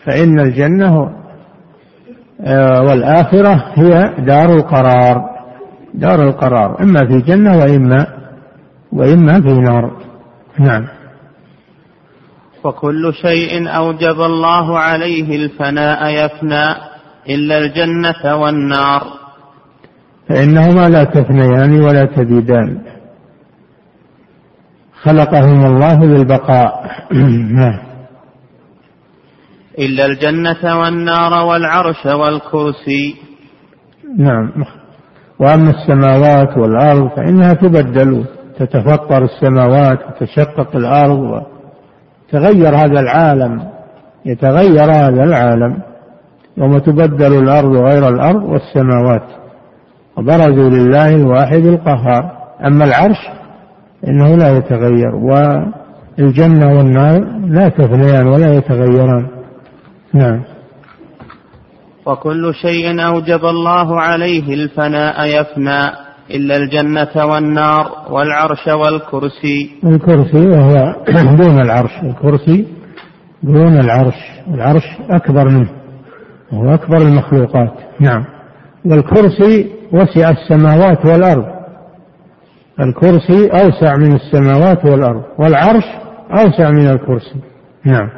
[0.05, 1.11] فإن الجنة
[2.41, 5.33] آه، والآخرة هي دار القرار
[5.95, 8.07] دار القرار إما في جنة وإما
[8.93, 9.91] وإما في نار
[10.59, 10.87] نعم.
[12.65, 16.65] وكل شيء أوجب الله عليه الفناء يفنى
[17.29, 19.03] إلا الجنة والنار.
[20.29, 22.79] فإنهما لا تفنيان ولا تبيدان.
[25.03, 26.91] خلقهما الله للبقاء.
[27.61, 27.79] نعم.
[29.79, 33.17] إلا الجنة والنار والعرش والكرسي.
[34.19, 34.53] نعم.
[35.39, 38.25] وأما السماوات والأرض فإنها تبدل
[38.59, 41.43] تتفطر السماوات وتشقق الأرض
[42.33, 43.69] وتغير هذا العالم
[44.25, 45.79] يتغير هذا العالم
[46.57, 49.27] يوم تبدل الأرض غير الأرض والسماوات.
[50.17, 52.33] وبرزوا لله الواحد القهار.
[52.67, 53.42] أما العرش
[54.09, 59.27] إنه لا يتغير والجنة والنار لا تفنيان ولا يتغيران.
[60.15, 60.43] نعم.
[62.07, 65.81] وكل شيء أوجب الله عليه الفناء يفنى
[66.31, 69.71] إلا الجنة والنار والعرش والكرسي.
[69.85, 70.95] الكرسي وهو
[71.41, 72.67] دون العرش الكرسي
[73.43, 74.15] دون العرش
[74.55, 75.71] العرش أكبر منه
[76.53, 77.73] وهو أكبر المخلوقات.
[78.01, 78.25] نعم.
[78.85, 81.62] والكرسي وسع السماوات والأرض.
[82.81, 85.85] الكرسي أوسع من السماوات والأرض والعرش
[86.31, 87.35] أوسع من الكرسي.
[87.85, 88.09] نعم.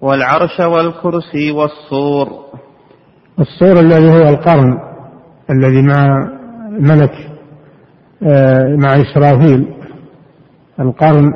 [0.00, 2.28] والعرش والكرسي والصور
[3.40, 4.78] الصور الذي هو القرن
[5.50, 6.28] الذي مع
[6.70, 7.12] ملك
[8.22, 9.68] آه، مع إسرافيل.
[10.80, 11.32] القرن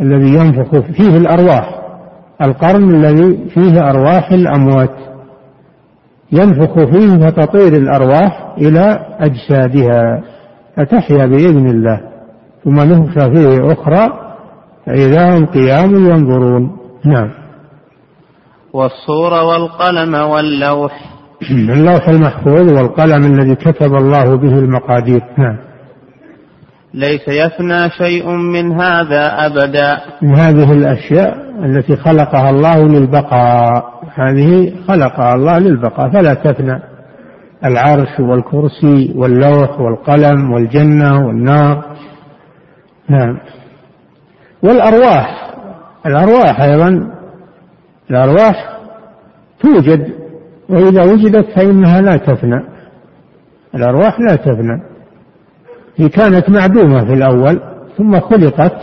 [0.00, 1.80] الذي ينفخ فيه الأرواح.
[2.42, 4.94] القرن الذي فيه أرواح الأموات.
[6.32, 10.22] ينفخ فيه فتطير الأرواح إلى أجسادها.
[10.78, 12.00] فتحيا بإذن الله
[12.64, 14.28] ثم نفخ فيه أخرى
[14.86, 16.76] فإذا هم قيام ينظرون.
[17.04, 17.30] نعم.
[18.72, 20.92] والصور والقلم واللوح.
[21.50, 25.22] اللوح المحفوظ والقلم الذي كتب الله به المقادير.
[25.38, 25.56] نعم.
[26.94, 29.98] ليس يفنى شيء من هذا أبدا.
[30.22, 33.84] من هذه الأشياء التي خلقها الله للبقاء.
[34.14, 36.80] هذه خلقها الله للبقاء فلا تفنى.
[37.64, 41.96] العرش والكرسي واللوح والقلم والجنة والنار.
[43.08, 43.38] نعم.
[44.62, 45.54] والأرواح
[46.06, 47.14] الأرواح أيضا
[48.10, 48.78] الأرواح
[49.60, 50.12] توجد
[50.68, 52.62] وإذا وجدت فإنها لا تفنى.
[53.74, 54.82] الأرواح لا تفنى.
[55.96, 57.60] هي كانت معدومة في الأول
[57.96, 58.76] ثم خلقت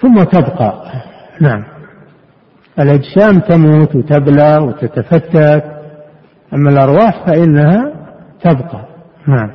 [0.00, 0.82] ثم تبقى.
[1.40, 1.64] نعم.
[2.78, 5.75] الأجسام تموت وتبلى وتتفتت.
[6.56, 7.92] أما الأرواح فإنها
[8.40, 8.84] تبقى.
[9.28, 9.50] نعم.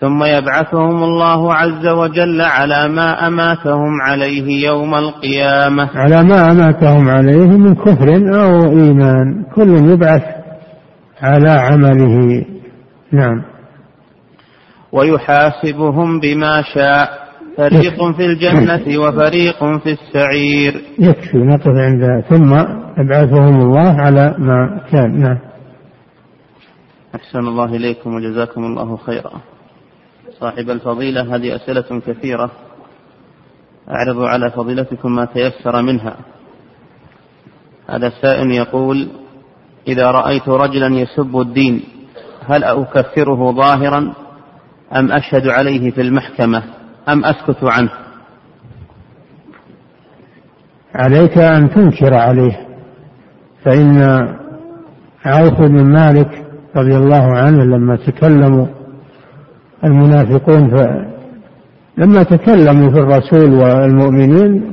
[0.00, 5.90] ثم يبعثهم الله عز وجل على ما أماتهم عليه يوم القيامة.
[5.94, 8.08] على ما أماتهم عليه من كفر
[8.42, 9.44] أو إيمان.
[9.54, 10.22] كل يبعث
[11.22, 12.44] على عمله.
[13.12, 13.42] نعم.
[14.92, 17.23] ويحاسبهم بما شاء.
[17.56, 20.82] فريق في الجنة وفريق في السعير.
[20.98, 22.54] يكفي نقف عند ثم
[22.98, 25.20] يبعثهم الله على ما كان.
[25.20, 25.38] نعم.
[27.14, 29.32] أحسن الله إليكم وجزاكم الله خيرا.
[30.40, 32.50] صاحب الفضيلة هذه أسئلة كثيرة.
[33.90, 36.16] أعرض على فضيلتكم ما تيسر منها.
[37.88, 39.08] هذا السائل يقول
[39.88, 41.82] إذا رأيت رجلا يسب الدين
[42.46, 44.14] هل أكفره ظاهرا
[44.96, 46.62] أم أشهد عليه في المحكمة؟
[47.08, 47.90] أم أسكت عنه؟
[50.94, 52.60] عليك أن تنكر عليه
[53.64, 54.02] فإن
[55.24, 56.44] عوف بن مالك
[56.76, 58.66] رضي الله عنه لما تكلموا
[59.84, 61.04] المنافقون ف
[61.98, 64.72] لما تكلموا في الرسول والمؤمنين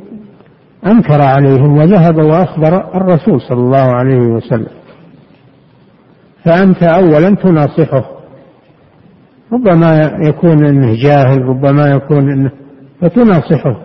[0.86, 4.68] أنكر عليهم وذهب وأخبر الرسول صلى الله عليه وسلم.
[6.46, 8.21] فأنت أولا تناصحه.
[9.54, 12.52] ربما يكون إنه جاهل ربما يكون إنه
[13.02, 13.76] فتناصحه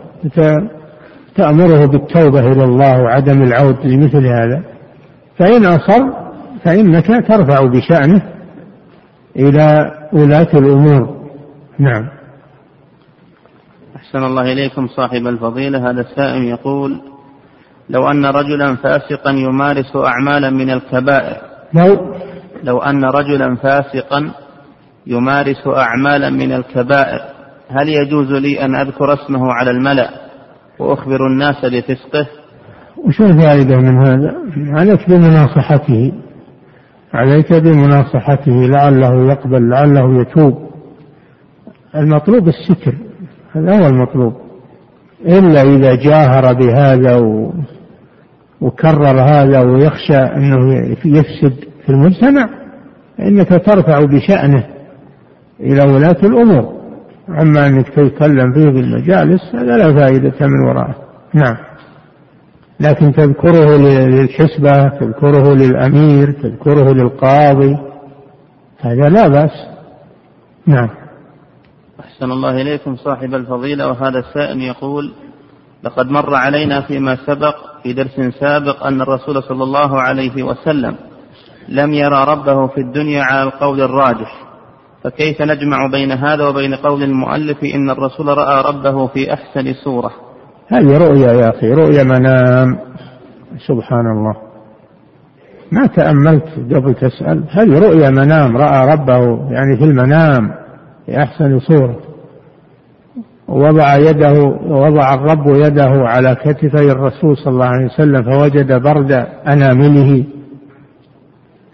[1.37, 4.63] تأمره بالتوبة إلى الله وعدم العود لمثل هذا.
[5.39, 6.03] فإن أصر
[6.65, 8.23] فإنك ترفع بشأنه
[9.37, 11.27] إلى ولاة الأمور.
[11.79, 12.09] نعم.
[13.97, 15.91] أحسن الله إليكم صاحب الفضيلة.
[15.91, 17.01] هذا السائم يقول
[17.91, 21.37] لو أن رجلا فاسقا يمارس أعمالا من الكبائر
[21.75, 22.15] لو؟
[22.65, 24.31] لو أن رجلا فاسقا
[25.07, 27.21] يمارس أعمالا من الكبائر.
[27.69, 30.11] هل يجوز لي أن أذكر اسمه على الملأ
[30.79, 32.27] وأخبر الناس بفسقه؟
[33.05, 34.37] وش الفائدة من هذا.
[34.57, 36.13] عليك بمناصحته.
[37.15, 38.53] عليك بمناصحته.
[38.53, 40.71] لعله يقبل لعله يتوب.
[41.95, 42.95] المطلوب الستر.
[43.53, 44.33] هذا هو المطلوب.
[45.27, 47.53] إلا إذا جاهر بهذا و...
[48.61, 52.49] وكرر هذا ويخشى أنه يفسد في المجتمع
[53.19, 54.76] فإنك ترفع بشأنه.
[55.61, 56.77] إلى ولاة الأمور.
[57.29, 60.95] أما أنك تتكلم فيه في المجالس هذا لا فائدة من وراءه.
[61.35, 61.57] نعم.
[62.81, 67.77] لكن تذكره للحسبة تذكره للأمير تذكره للقاضي
[68.81, 69.51] هذا لا بأس.
[70.67, 70.89] نعم.
[72.01, 75.13] أحسن الله إليكم صاحب الفضيلة وهذا السائل يقول
[75.83, 80.97] لقد مر علينا فيما سبق في درس سابق أن الرسول صلى الله عليه وسلم
[81.69, 84.46] لم يرى ربه في الدنيا على القول الراجح.
[85.07, 90.11] فكيف نجمع بين هذا وبين قول المؤلف إن الرسول رأى ربه في أحسن صورة؟
[90.69, 92.79] هذه رؤيا يا أخي رؤيا منام.
[93.67, 94.35] سبحان الله.
[95.73, 100.55] ما تأملت قبل تسأل؟ هذه رؤيا منام رأى ربه يعني في المنام
[101.07, 101.97] في أحسن صورة.
[103.49, 109.13] ووضع يده ووضع الرب يده على كتفي الرسول صلى الله عليه وسلم فوجد برد
[109.47, 110.25] أنامله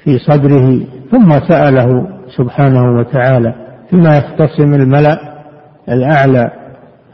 [0.05, 0.81] في صدره
[1.11, 3.55] ثم سأله سبحانه وتعالى
[3.91, 5.43] فيما يختصم الملأ
[5.89, 6.51] الأعلى.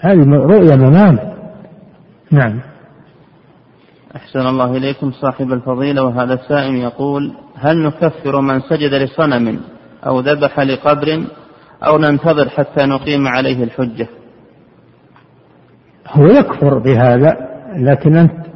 [0.00, 1.18] هذه رؤيا منام
[2.30, 2.60] نعم.
[4.16, 9.60] أحسن الله إليكم صاحب الفضيلة وهذا السائم يقول هل نكفر من سجد لصنم
[10.06, 11.24] أو ذبح لقبر
[11.86, 14.08] أو ننتظر حتى نقيم عليه الحجة؟
[16.08, 17.36] هو يكفر بهذا
[17.76, 18.48] لكن أنت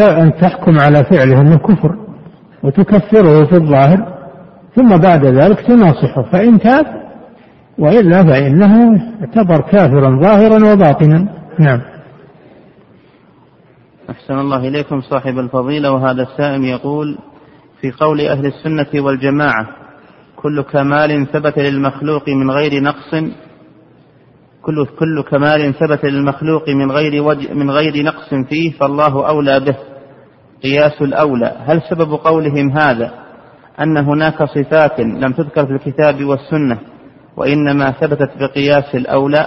[0.00, 1.96] أن تحكم على فعله أنه كفر
[2.62, 4.19] وتكفره في الظاهر.
[4.80, 6.86] ثم بعد ذلك تناصحه فإن تاب
[7.78, 11.28] وإلا فإنه يعتبر كافرا ظاهرا وباطنا.
[11.58, 11.80] نعم.
[14.10, 17.18] أحسن الله إليكم صاحب الفضيلة وهذا السائم يقول
[17.80, 19.68] في قول أهل السنة والجماعة
[20.36, 23.10] كل كمال ثبت للمخلوق من غير نقص
[24.62, 29.76] كل كل كمال ثبت للمخلوق من غير وجه من غير نقص فيه فالله أولى به
[30.62, 31.56] قياس الأولى.
[31.66, 33.29] هل سبب قولهم هذا؟
[33.82, 36.78] أن هناك صفات لم تذكر في الكتاب والسنة
[37.36, 39.46] وإنما ثبتت بقياس الأولى.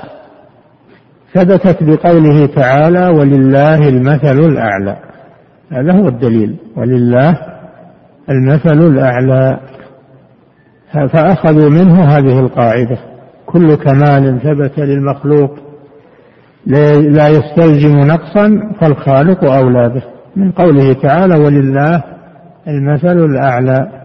[1.34, 4.98] ثبتت بقوله تعالى ولله المثل الأعلى.
[5.72, 6.58] هذا هو الدليل.
[6.78, 7.38] ولله
[8.30, 9.60] المثل الأعلى.
[10.94, 12.98] فأخذوا منه هذه القاعدة.
[13.46, 15.52] كل كمال ثبت للمخلوق
[16.66, 20.04] لا يستلزم نقصا فالخالق أولى به.
[20.36, 22.04] من قوله تعالى ولله
[22.68, 24.03] المثل الأعلى.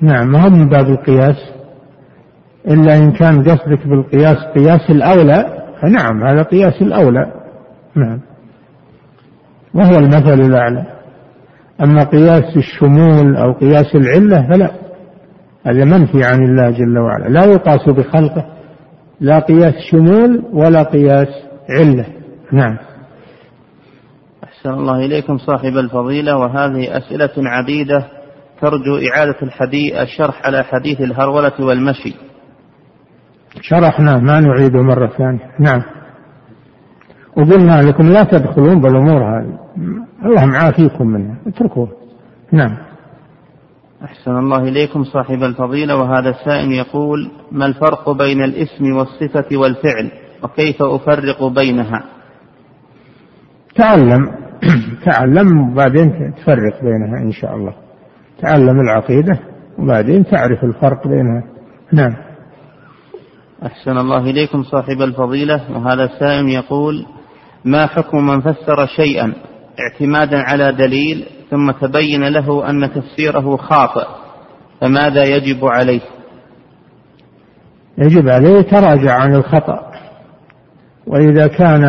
[0.00, 1.36] نعم ما هو من باب القياس؟
[2.68, 7.32] إلا إن كان قصدك بالقياس قياس الأولى فنعم هذا قياس الأولى.
[7.96, 8.20] نعم.
[9.74, 10.84] وهو المثل الأعلى.
[11.82, 14.70] أما قياس الشمول أو قياس العلة فلا.
[15.66, 17.28] هذا منفي عن الله جل وعلا.
[17.28, 18.46] لا يقاس بخلقه.
[19.20, 21.28] لا قياس شمول ولا قياس
[21.70, 22.06] علة.
[22.52, 22.76] نعم.
[24.44, 26.36] أحسن الله إليكم صاحب الفضيلة.
[26.36, 28.06] وهذه أسئلة عديدة
[28.64, 32.14] ترجو إعادة الحديث الشرح على حديث الهرولة والمشي.
[33.60, 35.50] شرحنا ما نعيده مرة ثانية.
[35.60, 35.82] نعم.
[37.36, 39.58] وقلنا لكم لا تدخلون بالأمور هذه.
[40.24, 41.36] الله معافيكم منها.
[41.46, 41.88] اتركوه
[42.52, 42.76] نعم.
[44.04, 45.96] أحسن الله إليكم صاحب الفضيلة.
[45.96, 50.10] وهذا السائل يقول ما الفرق بين الاسم والصفة والفعل؟
[50.42, 52.04] وكيف أفرق بينها؟
[53.74, 54.44] تعلم.
[55.06, 57.83] تعلم وبعدين تفرق بينها إن شاء الله.
[58.42, 59.38] تعلم العقيدة
[59.78, 61.42] وبعدين تعرف الفرق بينها.
[61.92, 62.16] نعم.
[63.66, 67.06] أحسن الله إليكم صاحب الفضيلة وهذا السائل يقول
[67.64, 69.32] ما حكم من فسر شيئا
[69.80, 74.06] اعتمادا على دليل ثم تبين له أن تفسيره خاطئ
[74.80, 76.00] فماذا يجب عليه؟
[77.98, 79.90] يجب عليه تراجع عن الخطأ.
[81.06, 81.84] وإذا كان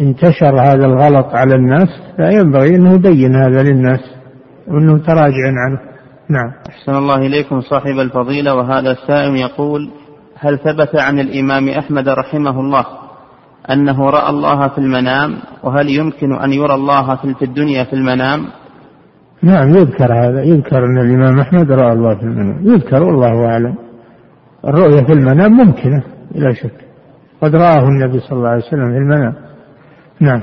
[0.00, 4.21] انتشر هذا الغلط على الناس فينبغي أنه يبين هذا للناس.
[4.68, 5.80] وأنه تراجع عنه.
[6.28, 6.52] نعم.
[6.68, 9.90] أحسن الله إليكم صاحب الفضيلة وهذا السائل يقول
[10.38, 12.84] هل ثبت عن الإمام أحمد رحمه الله
[13.70, 18.46] أنه رأى الله في المنام؟ وهل يمكن أن يرى الله في الدنيا في المنام؟
[19.42, 20.42] نعم يذكر هذا.
[20.42, 22.66] يذكر أن الإمام أحمد رأى الله في المنام.
[22.66, 23.74] يذكر والله أعلم.
[24.64, 26.02] الرؤية في المنام ممكنة
[26.34, 26.84] بلا شك.
[27.42, 29.34] قد رآه النبي صلى الله عليه وسلم في المنام.
[30.20, 30.42] نعم.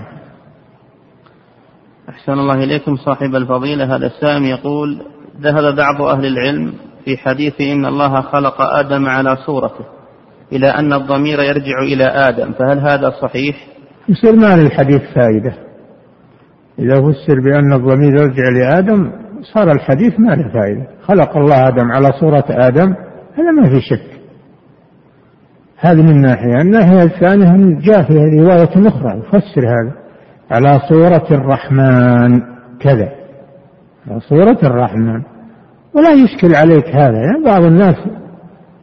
[2.10, 3.96] أحسن الله إليكم صاحب الفضيلة.
[3.96, 5.02] هذا السائل يقول
[5.42, 6.74] ذهب بعض أهل العلم
[7.06, 9.86] في حديث إن الله خلق آدم على صورته
[10.52, 13.56] إلى أن الضمير يرجع إلى آدم فهل هذا صحيح؟
[14.10, 15.54] يصير ما للحديث فائدة.
[16.80, 19.12] إذا فسر بأن الضمير يرجع لآدم
[19.54, 20.88] صار الحديث ما له فائدة.
[21.02, 22.96] خلق الله آدم على صورة آدم
[23.36, 24.20] هذا ما في شك.
[25.78, 26.62] هذه من ناحية.
[26.62, 29.99] الناحية الثانية جاء في رواية أخرى يفسر هذا.
[30.52, 32.42] على صورة الرحمن
[32.80, 33.10] كذا.
[34.08, 35.22] على صورة الرحمن.
[35.94, 37.18] ولا يشكل عليك هذا.
[37.18, 37.96] يعني بعض الناس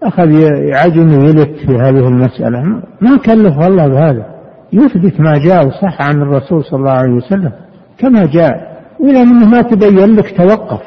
[0.02, 0.30] أخذ
[0.68, 2.62] يعجن ويلت في هذه المسألة.
[3.00, 4.26] ما كلف الله بهذا.
[4.72, 7.52] يثبت ما جاء وصح عن الرسول صلى الله عليه وسلم.
[7.98, 8.76] كما جاء.
[9.00, 10.82] وإذا منه ما تبين لك توقف.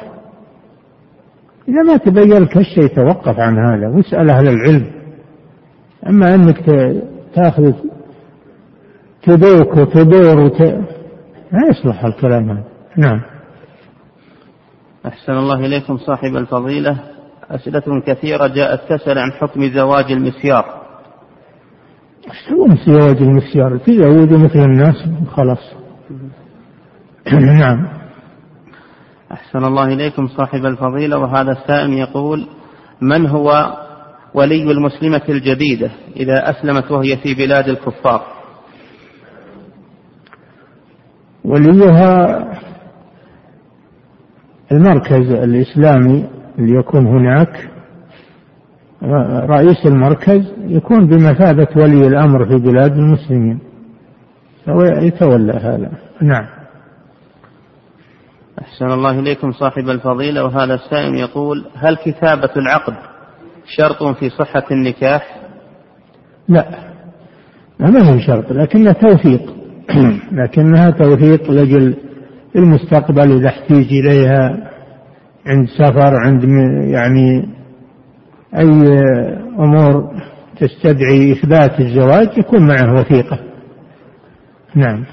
[1.68, 3.88] إذا ما تبين لك الشيء توقف عن هذا.
[3.88, 4.86] واسأل أهل العلم.
[6.08, 6.64] أما أنك
[7.34, 7.72] تأخذ
[9.22, 10.62] تدوك وتدور وت...
[11.52, 12.64] ما يصلح الكلام هذا.
[12.96, 13.20] نعم.
[15.06, 16.98] أحسن الله إليكم صاحب الفضيلة.
[17.50, 20.80] أسئلة كثيرة جاءت تسأل عن حكم زواج المسيار.
[22.48, 24.96] شو زواج المسيار؟ تزوج مثل الناس
[25.36, 25.72] خلاص.
[27.60, 27.88] نعم.
[29.32, 31.18] أحسن الله إليكم صاحب الفضيلة.
[31.18, 32.46] وهذا السائل يقول
[33.00, 33.76] من هو
[34.34, 38.39] ولي المسلمة الجديدة إذا أسلمت وهي في بلاد الكفار؟
[41.44, 42.44] وليها
[44.72, 46.28] المركز الإسلامي
[46.58, 47.70] اللي يكون هناك.
[49.48, 53.58] رئيس المركز يكون بمثابة ولي الأمر في بلاد المسلمين.
[54.66, 55.90] فهو يتولى هذا.
[56.22, 56.46] نعم.
[58.62, 60.44] أحسن الله إليكم صاحب الفضيلة.
[60.44, 62.94] وهذا السائل يقول هل كتابة العقد
[63.66, 65.40] شرط في صحة النكاح؟
[66.48, 66.64] لا.
[67.80, 69.59] ما هي شرط لكنها توثيق.
[70.42, 71.96] لكنها توثيق لأجل
[72.56, 74.70] المستقبل إذا احتيج إليها
[75.46, 76.44] عند سفر عند
[76.90, 77.48] يعني
[78.58, 79.00] أي
[79.58, 80.10] أمور
[80.60, 83.38] تستدعي إثبات الزواج يكون معه وثيقة.
[84.74, 85.04] نعم.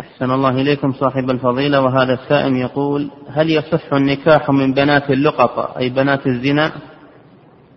[0.00, 5.90] أحسن الله إليكم صاحب الفضيلة وهذا السائم يقول هل يصح النكاح من بنات اللقطة أي
[5.90, 6.72] بنات الزنا؟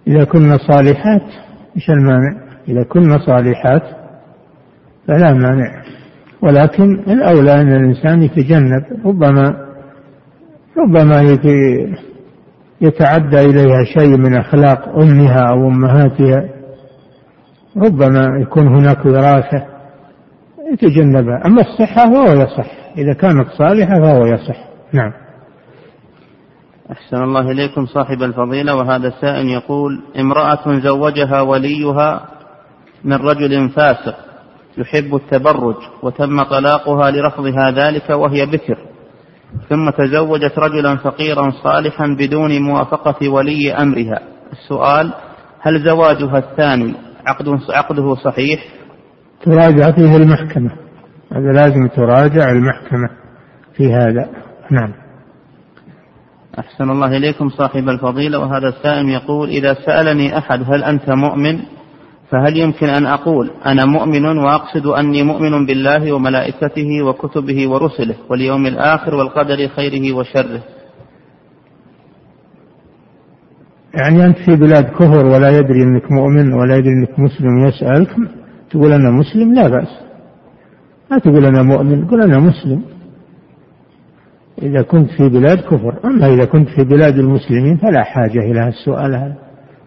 [0.08, 1.24] إذا كنا صالحات
[1.76, 4.01] إيش المانع؟ إذا كنا صالحات
[5.12, 5.84] فلا مانع.
[6.42, 9.56] ولكن الأولى أن الإنسان يتجنب ربما
[10.78, 11.22] ربما
[12.82, 16.50] يتعدى إليها شيء من أخلاق أمها أو أمهاتها.
[17.78, 19.66] ربما يكون هناك وراثة
[20.74, 21.42] يتجنبها.
[21.46, 22.72] أما الصحة فهو يصح.
[22.98, 24.68] إذا كانت صالحة فهو يصح.
[24.94, 25.12] نعم.
[26.92, 28.76] أحسن الله إليكم صاحب الفضيلة.
[28.76, 32.28] وهذا السائل يقول امرأة زوجها وليها
[33.04, 34.31] من رجل فاسق.
[34.78, 38.78] يحب التبرج وتم طلاقها لرفضها ذلك وهي بكر.
[39.70, 44.20] ثم تزوجت رجلا فقيرا صالحا بدون موافقة ولي أمرها.
[44.52, 45.14] السؤال
[45.60, 46.94] هل زواجها الثاني
[47.28, 48.66] عقد عقده صحيح؟
[49.46, 50.72] تراجع فيه المحكمة.
[51.32, 53.10] هذا لازم تراجع المحكمة
[53.74, 54.30] في هذا.
[54.72, 54.94] نعم.
[56.60, 58.40] أحسن الله إليكم صاحب الفضيلة.
[58.40, 61.60] وهذا السائل يقول إذا سألني أحد هل أنت مؤمن؟
[62.32, 69.16] فهل يمكن أن أقول أنا مؤمن وأقصد أني مؤمن بالله وملائكته وكتبه ورسله واليوم الآخر
[69.16, 70.62] والقدر خيره وشره؟
[73.94, 78.16] يعني أنت في بلاد كفر ولا يدري أنك مؤمن ولا يدري أنك مسلم يسألك
[78.70, 80.00] تقول أنا مسلم؟ لا بأس.
[81.12, 82.82] لا تقول أنا مؤمن قل أنا مسلم.
[84.62, 89.16] إذا كنت في بلاد كفر أما إذا كنت في بلاد المسلمين فلا حاجة إلى السؤال
[89.16, 89.36] هذا.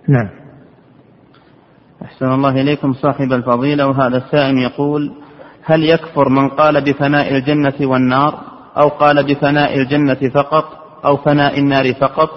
[0.09, 0.44] نعم.
[2.15, 5.13] أحسن الله إليكم صاحب الفضيلة وهذا السائل يقول
[5.65, 8.35] هل يكفر من قال بفناء الجنة والنار
[8.77, 10.65] أو قال بفناء الجنة فقط
[11.05, 12.29] أو فناء النار فقط؟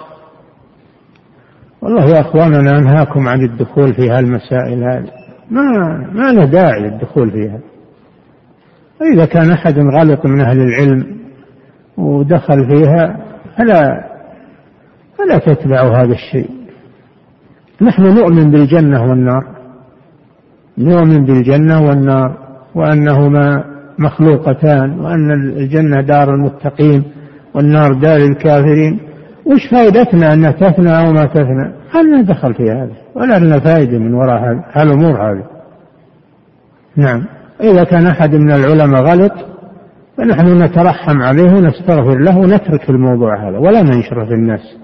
[1.82, 5.10] والله يا أخواننا انهاكم عن الدخول في هالمسائل هذه.
[5.50, 5.62] ما
[6.12, 7.60] ما له داعي للدخول فيها.
[9.14, 11.18] إذا كان أحد غلط من أهل العلم
[11.96, 13.16] ودخل فيها
[13.58, 14.08] فلا
[15.18, 16.50] فلا تتبعوا هذا الشيء.
[17.82, 19.57] نحن نؤمن بالجنة والنار.
[20.78, 22.36] نؤمن بالجنة والنار
[22.74, 23.64] وأنهما
[23.98, 27.04] مخلوقتان وأن الجنة دار المتقين
[27.54, 29.00] والنار دار الكافرين.
[29.46, 34.14] وش فائدتنا أن تثنى أو ما تثنى هل دخل في هذا؟ ولا لنا فائدة من
[34.14, 34.40] وراء
[34.72, 35.44] هالأمور هذه.
[36.96, 37.24] نعم.
[37.60, 39.32] إذا كان أحد من العلماء غلط
[40.16, 44.76] فنحن نترحم عليه ونستغفر له ونترك الموضوع هذا ولا ننشره في الناس.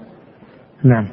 [0.83, 1.07] نعم.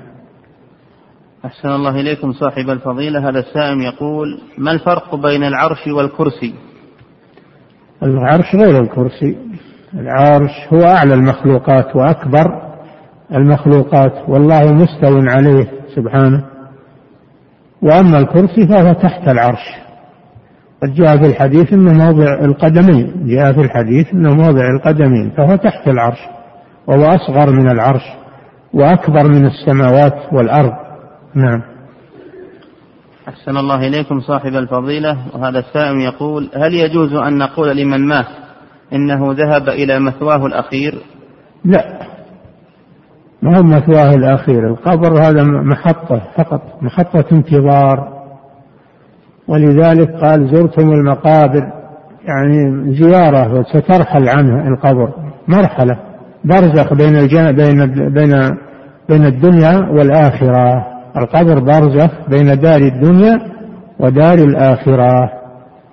[1.44, 3.28] أحسن الله إليكم صاحب الفضيلة.
[3.28, 6.54] هذا السائم يقول ما الفرق بين العرش والكرسي؟
[8.02, 9.36] العرش غير الكرسي.
[9.94, 12.46] العرش هو أعلى المخلوقات وأكبر
[13.34, 16.44] المخلوقات والله مستو عليه سبحانه.
[17.82, 19.66] وأما الكرسي فهو تحت العرش.
[20.82, 23.26] قد جاء في الحديث أنه موضع القدمين.
[23.26, 26.18] جاء في الحديث أنه موضع القدمين فهو تحت العرش
[26.86, 28.04] وهو أصغر من العرش
[28.74, 30.81] وأكبر من السماوات والأرض.
[31.34, 31.62] نعم.
[33.28, 38.26] أحسن الله إليكم صاحب الفضيلة وهذا السائل يقول هل يجوز أن نقول لمن مات
[38.92, 41.02] إنه ذهب إلى مثواه الأخير؟
[41.64, 41.98] لا.
[43.42, 44.68] ما هو مثواه الأخير.
[44.68, 48.22] القبر هذا محطة فقط محطة انتظار.
[49.48, 51.72] ولذلك قال زرتم المقابر.
[52.24, 55.12] يعني زيارة وسترحل عنه القبر.
[55.48, 55.98] مرحلة
[56.44, 57.26] برزخ بين.
[57.52, 58.56] بين بين
[59.08, 60.91] بين الدنيا والآخرة.
[61.16, 63.52] القبر برزخ بين دار الدنيا
[63.98, 65.30] ودار الآخرة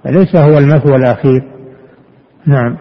[0.04, 1.42] فليس هو المثوى الأخير.
[2.46, 2.78] نعم.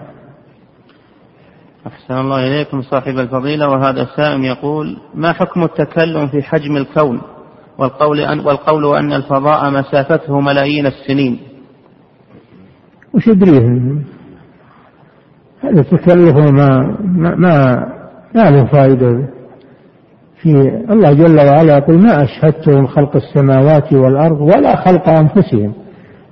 [1.86, 7.20] أحسن الله إليكم صاحب الفضيلة وهذا السائم يقول ما حكم التكلم في حجم الكون؟
[7.78, 11.39] والقول أن, والقول أن الفضاء مسافته ملايين السنين.
[13.15, 13.69] وش يدريه؟
[15.60, 17.86] هذا تكلف ما ما ما,
[18.35, 19.28] ما له فائدة.
[20.43, 20.51] في
[20.90, 25.73] الله جل وعلا يقول ما أشهدتهم خلق السماوات والأرض ولا خلق أنفسهم.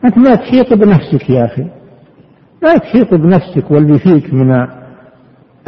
[0.04, 1.66] أنت ما تحيط بنفسك يا أخي.
[2.62, 4.66] ما تحيط بنفسك واللي فيك من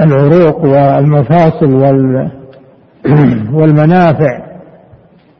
[0.01, 2.31] العروق والمفاصل وال
[3.59, 4.47] والمنافع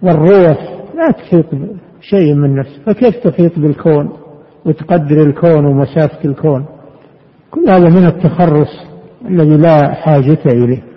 [0.03, 0.59] والروح.
[0.95, 1.47] لا تحيط
[2.01, 2.83] بشيء من نفسك.
[2.87, 4.13] فكيف تحيط بالكون
[4.65, 6.67] وتقدر الكون ومسافة الكون؟
[7.51, 8.89] كل هذا من التخرص
[9.29, 10.88] الذي لا حاجة إليه.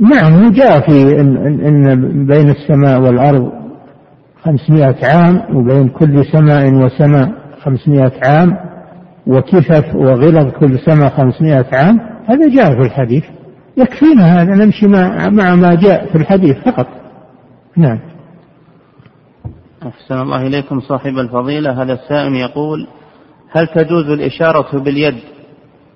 [0.00, 3.52] نعم جاء في إن, إن بين السماء والأرض
[4.42, 8.56] خمسمائة عام وبين كل سماء وسماء خمسمائة عام
[9.26, 12.00] وكفف وغلظ كل سماء خمسمائة عام.
[12.26, 13.24] هذا جاء في الحديث.
[13.76, 16.86] يكفينا هذا نمشي مع, مع ما جاء في الحديث فقط.
[17.76, 17.98] نعم.
[19.82, 21.82] أحسن الله إليكم صاحب الفضيلة.
[21.82, 22.86] هذا السائل يقول
[23.50, 25.14] هل تجوز الإشارة باليد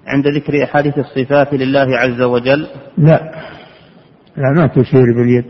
[0.06, 2.66] عند ذكر أحاديث الصفات لله عز وجل؟
[2.98, 3.32] لا.
[4.36, 5.44] لا ما تشير باليد.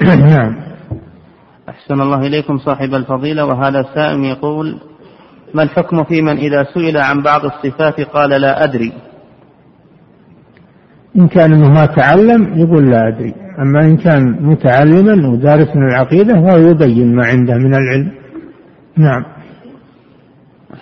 [0.30, 0.56] نعم.
[1.68, 4.80] أحسن الله إليكم صاحب الفضيلة وهذا السائل يقول
[5.54, 8.92] ما الحكم في من إذا سئل عن بعض الصفات قال لا أدري؟
[11.16, 13.34] إن كان أنه ما تعلم يقول لا أدري.
[13.58, 18.12] أما إن كان متعلما ودارس من العقيدة فهو يبين ما عنده من العلم.
[18.96, 19.24] نعم.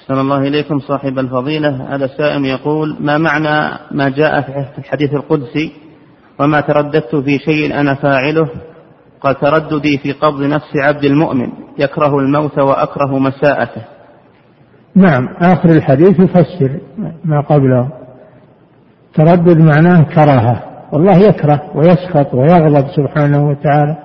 [0.08, 1.94] أحسن الله إليكم صاحب الفضيلة.
[1.94, 5.72] هذا السائل يقول ما معنى ما جاء في الحديث القدسي
[6.40, 8.48] وما ترددت في شيء أنا فاعله؟
[9.20, 11.48] قال ترددي في قبض نفس عبد المؤمن
[11.78, 13.82] يكره الموت وأكره مساءته.
[14.94, 16.80] نعم آخر الحديث يفسر
[17.24, 17.88] ما قبله.
[19.14, 20.62] تردد معناه كراهة.
[20.92, 23.96] والله يكره ويسخط ويغضب سبحانه وتعالى.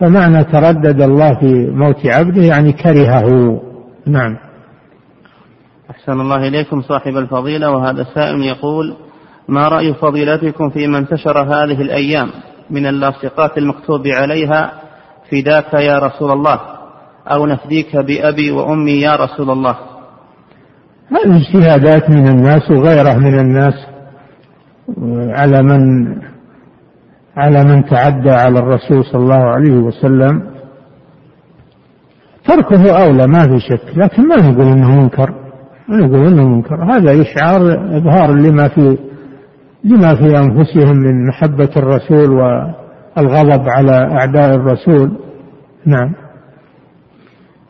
[0.00, 3.60] فمعنى تردد الله في موت عبده يعني كرهه.
[4.06, 4.47] نعم.
[5.98, 8.96] أحسن الله إليكم صاحب الفضيلة وهذا السائل يقول
[9.48, 12.30] ما رأي فضيلتكم في من انتشر هذه الأيام
[12.70, 14.72] من اللاصقات المكتوب عليها
[15.30, 16.60] فداك يا رسول الله
[17.26, 19.76] أو نفديك بأبي وأمي يا رسول الله
[21.10, 23.74] هذه اجتهادات من الناس وغيره من الناس
[25.38, 25.80] على من
[27.36, 30.50] على من تعدى على الرسول صلى الله عليه وسلم.
[32.44, 35.47] تركه أولى ما في شك لكن ما نقول إنه منكر.
[35.90, 36.84] إنه منكر.
[36.84, 38.98] هذا إشعار إظهار لما في
[39.84, 45.12] لما في أنفسهم من محبة الرسول والغضب على أعداء الرسول.
[45.86, 46.12] نعم.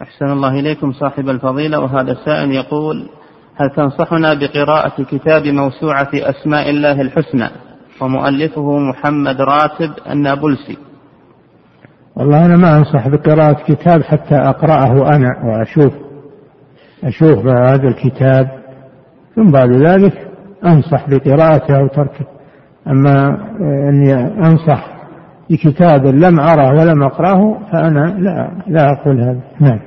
[0.03, 3.09] أحسن الله إليكم صاحب الفضيلة وهذا السائل يقول
[3.57, 7.49] هل تنصحنا بقراءة كتاب موسوعة أسماء الله الحسنى؟
[8.01, 10.78] ومؤلفه محمد راتب النابلسي.
[12.16, 16.07] والله أنا ما أنصح بقراءة كتاب حتى أقرأه أنا وأشوف.
[17.04, 18.48] أشوف هذا الكتاب
[19.36, 20.28] ثم بعد ذلك
[20.66, 22.26] أنصح بقراءته أو تركه.
[22.86, 24.14] أما أني
[24.46, 24.98] أنصح
[25.50, 29.40] بكتاب لم أره ولم أقرأه فأنا لا لا أقول هذا.
[29.60, 29.80] نعم.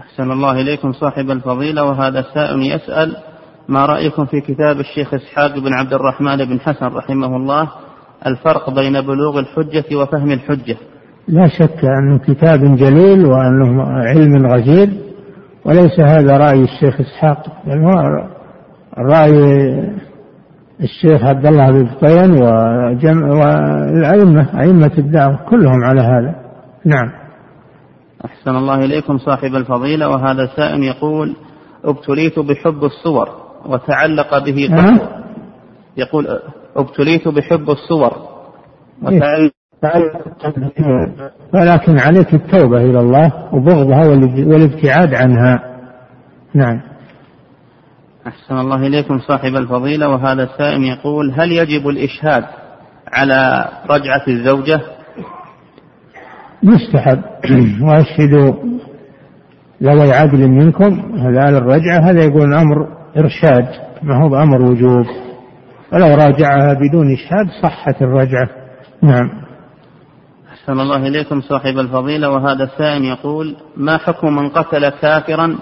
[0.00, 3.16] أحسن الله إليكم صاحب الفضيلة وهذا سائل يسأل
[3.68, 7.68] ما رأيكم في كتاب الشيخ إسحاق بن عبد الرحمن بن حسن رحمه الله؟
[8.26, 10.76] الفرق بين بلوغ الحجة وفهم الحجة.
[11.28, 14.88] لا شك أنه كتاب جليل وأنه علم غزير.
[15.64, 18.28] وليس هذا رأي الشيخ إسحاق بل هو
[18.98, 19.32] رأي
[20.80, 22.42] الشيخ عبد الله بن طين
[23.12, 26.34] والأئمة أئمة الدعوة كلهم على هذا.
[26.84, 27.12] نعم.
[28.24, 31.36] أحسن الله إليكم صاحب الفضيلة وهذا سائل يقول
[31.84, 33.28] أبتليت بحب الصور
[33.66, 35.00] وتعلق به قلب
[35.96, 36.26] يقول
[36.76, 38.12] أبتليت بحب الصور
[39.02, 39.52] وتعلق
[41.54, 44.08] ولكن عليك التوبة إلى الله وبغضها
[44.46, 45.62] والابتعاد عنها.
[46.54, 46.80] نعم.
[48.26, 52.44] أحسن الله إليكم صاحب الفضيلة وهذا السائل يقول هل يجب الإشهاد
[53.12, 54.80] على رجعة الزوجة؟
[56.62, 57.22] مستحب
[57.86, 58.52] وأشهدوا
[59.82, 63.66] ذوي عدل منكم هذا الرجعة هذا يقول أمر إرشاد
[64.02, 65.06] ما هو بأمر وجوب.
[65.92, 68.48] ولو راجعها بدون إشهاد صحت الرجعة.
[69.02, 69.42] نعم.
[70.62, 72.30] أحسن الله إليكم صاحب الفضيلة.
[72.30, 75.58] وهذا السائل يقول ما حكم من قتل كافرا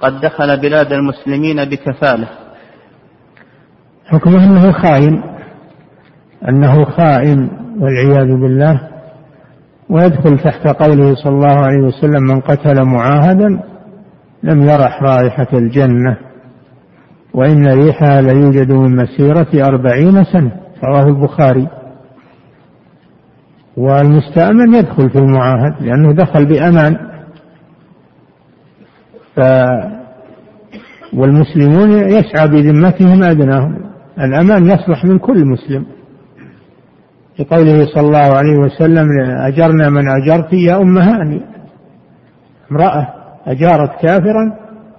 [0.00, 2.28] قد دخل بلاد المسلمين بكفالة؟
[4.06, 5.22] حكمه أنه خائن
[6.48, 7.50] أنه خائن
[7.80, 8.88] والعياذ بالله
[9.90, 13.60] ويدخل تحت قوله صلى الله عليه وسلم من قتل معاهدا
[14.42, 16.16] لم يرح رائحة الجنة
[17.34, 20.52] وإن ريحها ليوجد من مسيرة أربعين سنة.
[20.84, 21.68] رواه البخاري.
[23.76, 26.96] والمستأمن يدخل في المعاهد لأنه دخل بأمان.
[29.36, 29.40] ف
[31.14, 33.78] والمسلمون يسعى بذمتهم أدناهم.
[34.20, 35.86] الأمان يصلح من كل مسلم.
[37.36, 41.40] في قوله صلى الله عليه وسلم أجرنا من أجرت يا أم هاني.
[42.72, 43.08] امرأة
[43.46, 44.52] أجارت كافرا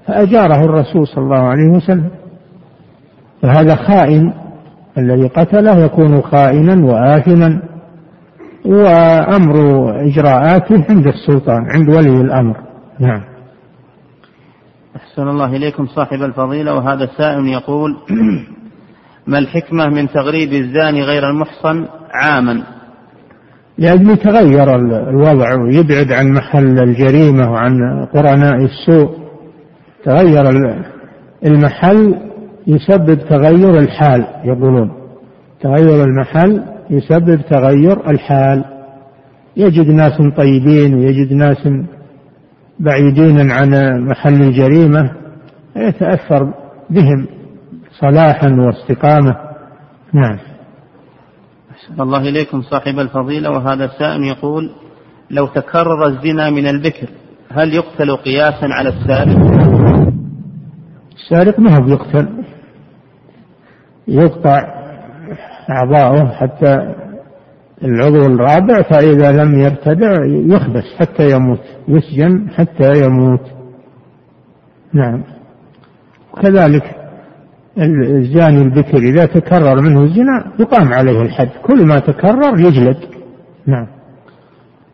[0.07, 2.09] فأجاره الرسول صلى الله عليه وسلم.
[3.41, 4.33] فهذا خائن
[4.97, 7.72] الذي قتله يكون خائنا وآثما.
[8.65, 9.55] وأمر
[10.01, 12.57] إجراءاته عند السلطان عند ولي الأمر.
[12.99, 13.21] نعم.
[14.95, 17.97] أحسن الله إليكم صاحب الفضيلة وهذا السائل يقول
[19.27, 22.63] ما الحكمة من تغريب الزاني غير المحصن عاما؟
[23.77, 24.75] لأجل يتغير
[25.09, 29.17] الوضع ويبعد عن محل الجريمة وعن قرناء السوء
[30.05, 30.49] تغير
[31.45, 32.15] المحل
[32.67, 34.91] يسبب تغير الحال يقولون.
[35.61, 38.65] تغير المحل يسبب تغير الحال.
[39.57, 41.67] يجد ناس طيبين ويجد ناس
[42.79, 43.69] بعيدين عن
[44.09, 45.11] محل الجريمة
[45.75, 46.53] يتأثر
[46.89, 47.27] بهم
[47.99, 49.35] صلاحا واستقامة.
[50.13, 50.37] نعم.
[51.71, 54.71] أحسن الله إليكم صاحب الفضيلة وهذا السائل يقول
[55.31, 57.07] لو تكرر الزنا من البكر
[57.51, 59.37] هل يقتل قياسا على السارق؟
[61.15, 62.27] السارق ما هو بيقتل.
[64.07, 64.82] يقطع
[65.69, 66.93] أعضاؤه حتى
[67.83, 73.41] العضو الرابع فإذا لم يرتدع يخبس حتى يموت يسجن حتى يموت.
[74.93, 75.23] نعم.
[76.41, 76.95] كذلك
[77.77, 82.97] الزاني البكر إذا تكرر منه الزنا يقام عليه الحد كل ما تكرر يجلد.
[83.67, 83.87] نعم.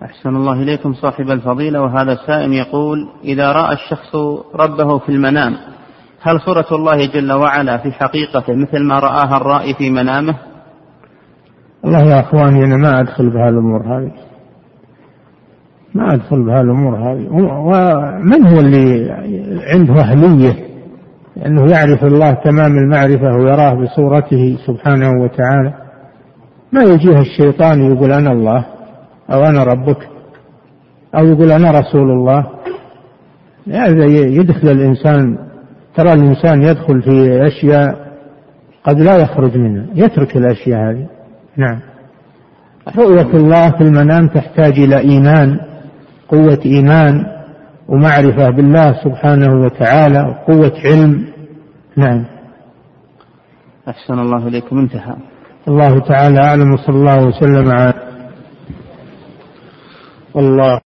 [0.03, 4.15] أحسن الله إليكم صاحب الفضيلة وهذا السائل يقول إذا رأى الشخص
[4.55, 5.57] ربه في المنام
[6.21, 10.35] هل صورة الله جل وعلا في حقيقته مثل ما رآها الرائي في منامه؟
[11.83, 14.11] والله يا أخواني أنا ما أدخل بهالأمور هذه.
[15.95, 17.27] ما أدخل بهالأمور هذه.
[17.31, 19.11] ومن هو اللي
[19.73, 20.69] عنده أهلية؟
[21.45, 25.73] انه يعرف الله تمام المعرفة ويراه بصورته سبحانه وتعالى.
[26.71, 28.65] ما يجيه الشيطان يقول أنا الله
[29.33, 30.09] أو أنا ربك
[31.15, 32.47] أو يقول أنا رسول الله.
[33.71, 35.37] هذا يدخل الإنسان
[35.95, 38.09] ترى الإنسان يدخل في أشياء
[38.83, 41.07] قد لا يخرج منها يترك الأشياء هذه.
[41.59, 41.79] نعم.
[42.97, 45.59] رؤية الله في المنام تحتاج إلى إيمان
[46.29, 47.25] قوة إيمان
[47.87, 51.25] ومعرفة بالله سبحانه وتعالى وقوة علم.
[51.97, 52.25] نعم.
[53.87, 54.77] أحسن الله إليكم.
[54.77, 55.15] انتهى.
[55.67, 57.93] الله تعالى أعلم وصلى الله وسلم على
[60.35, 60.88] الله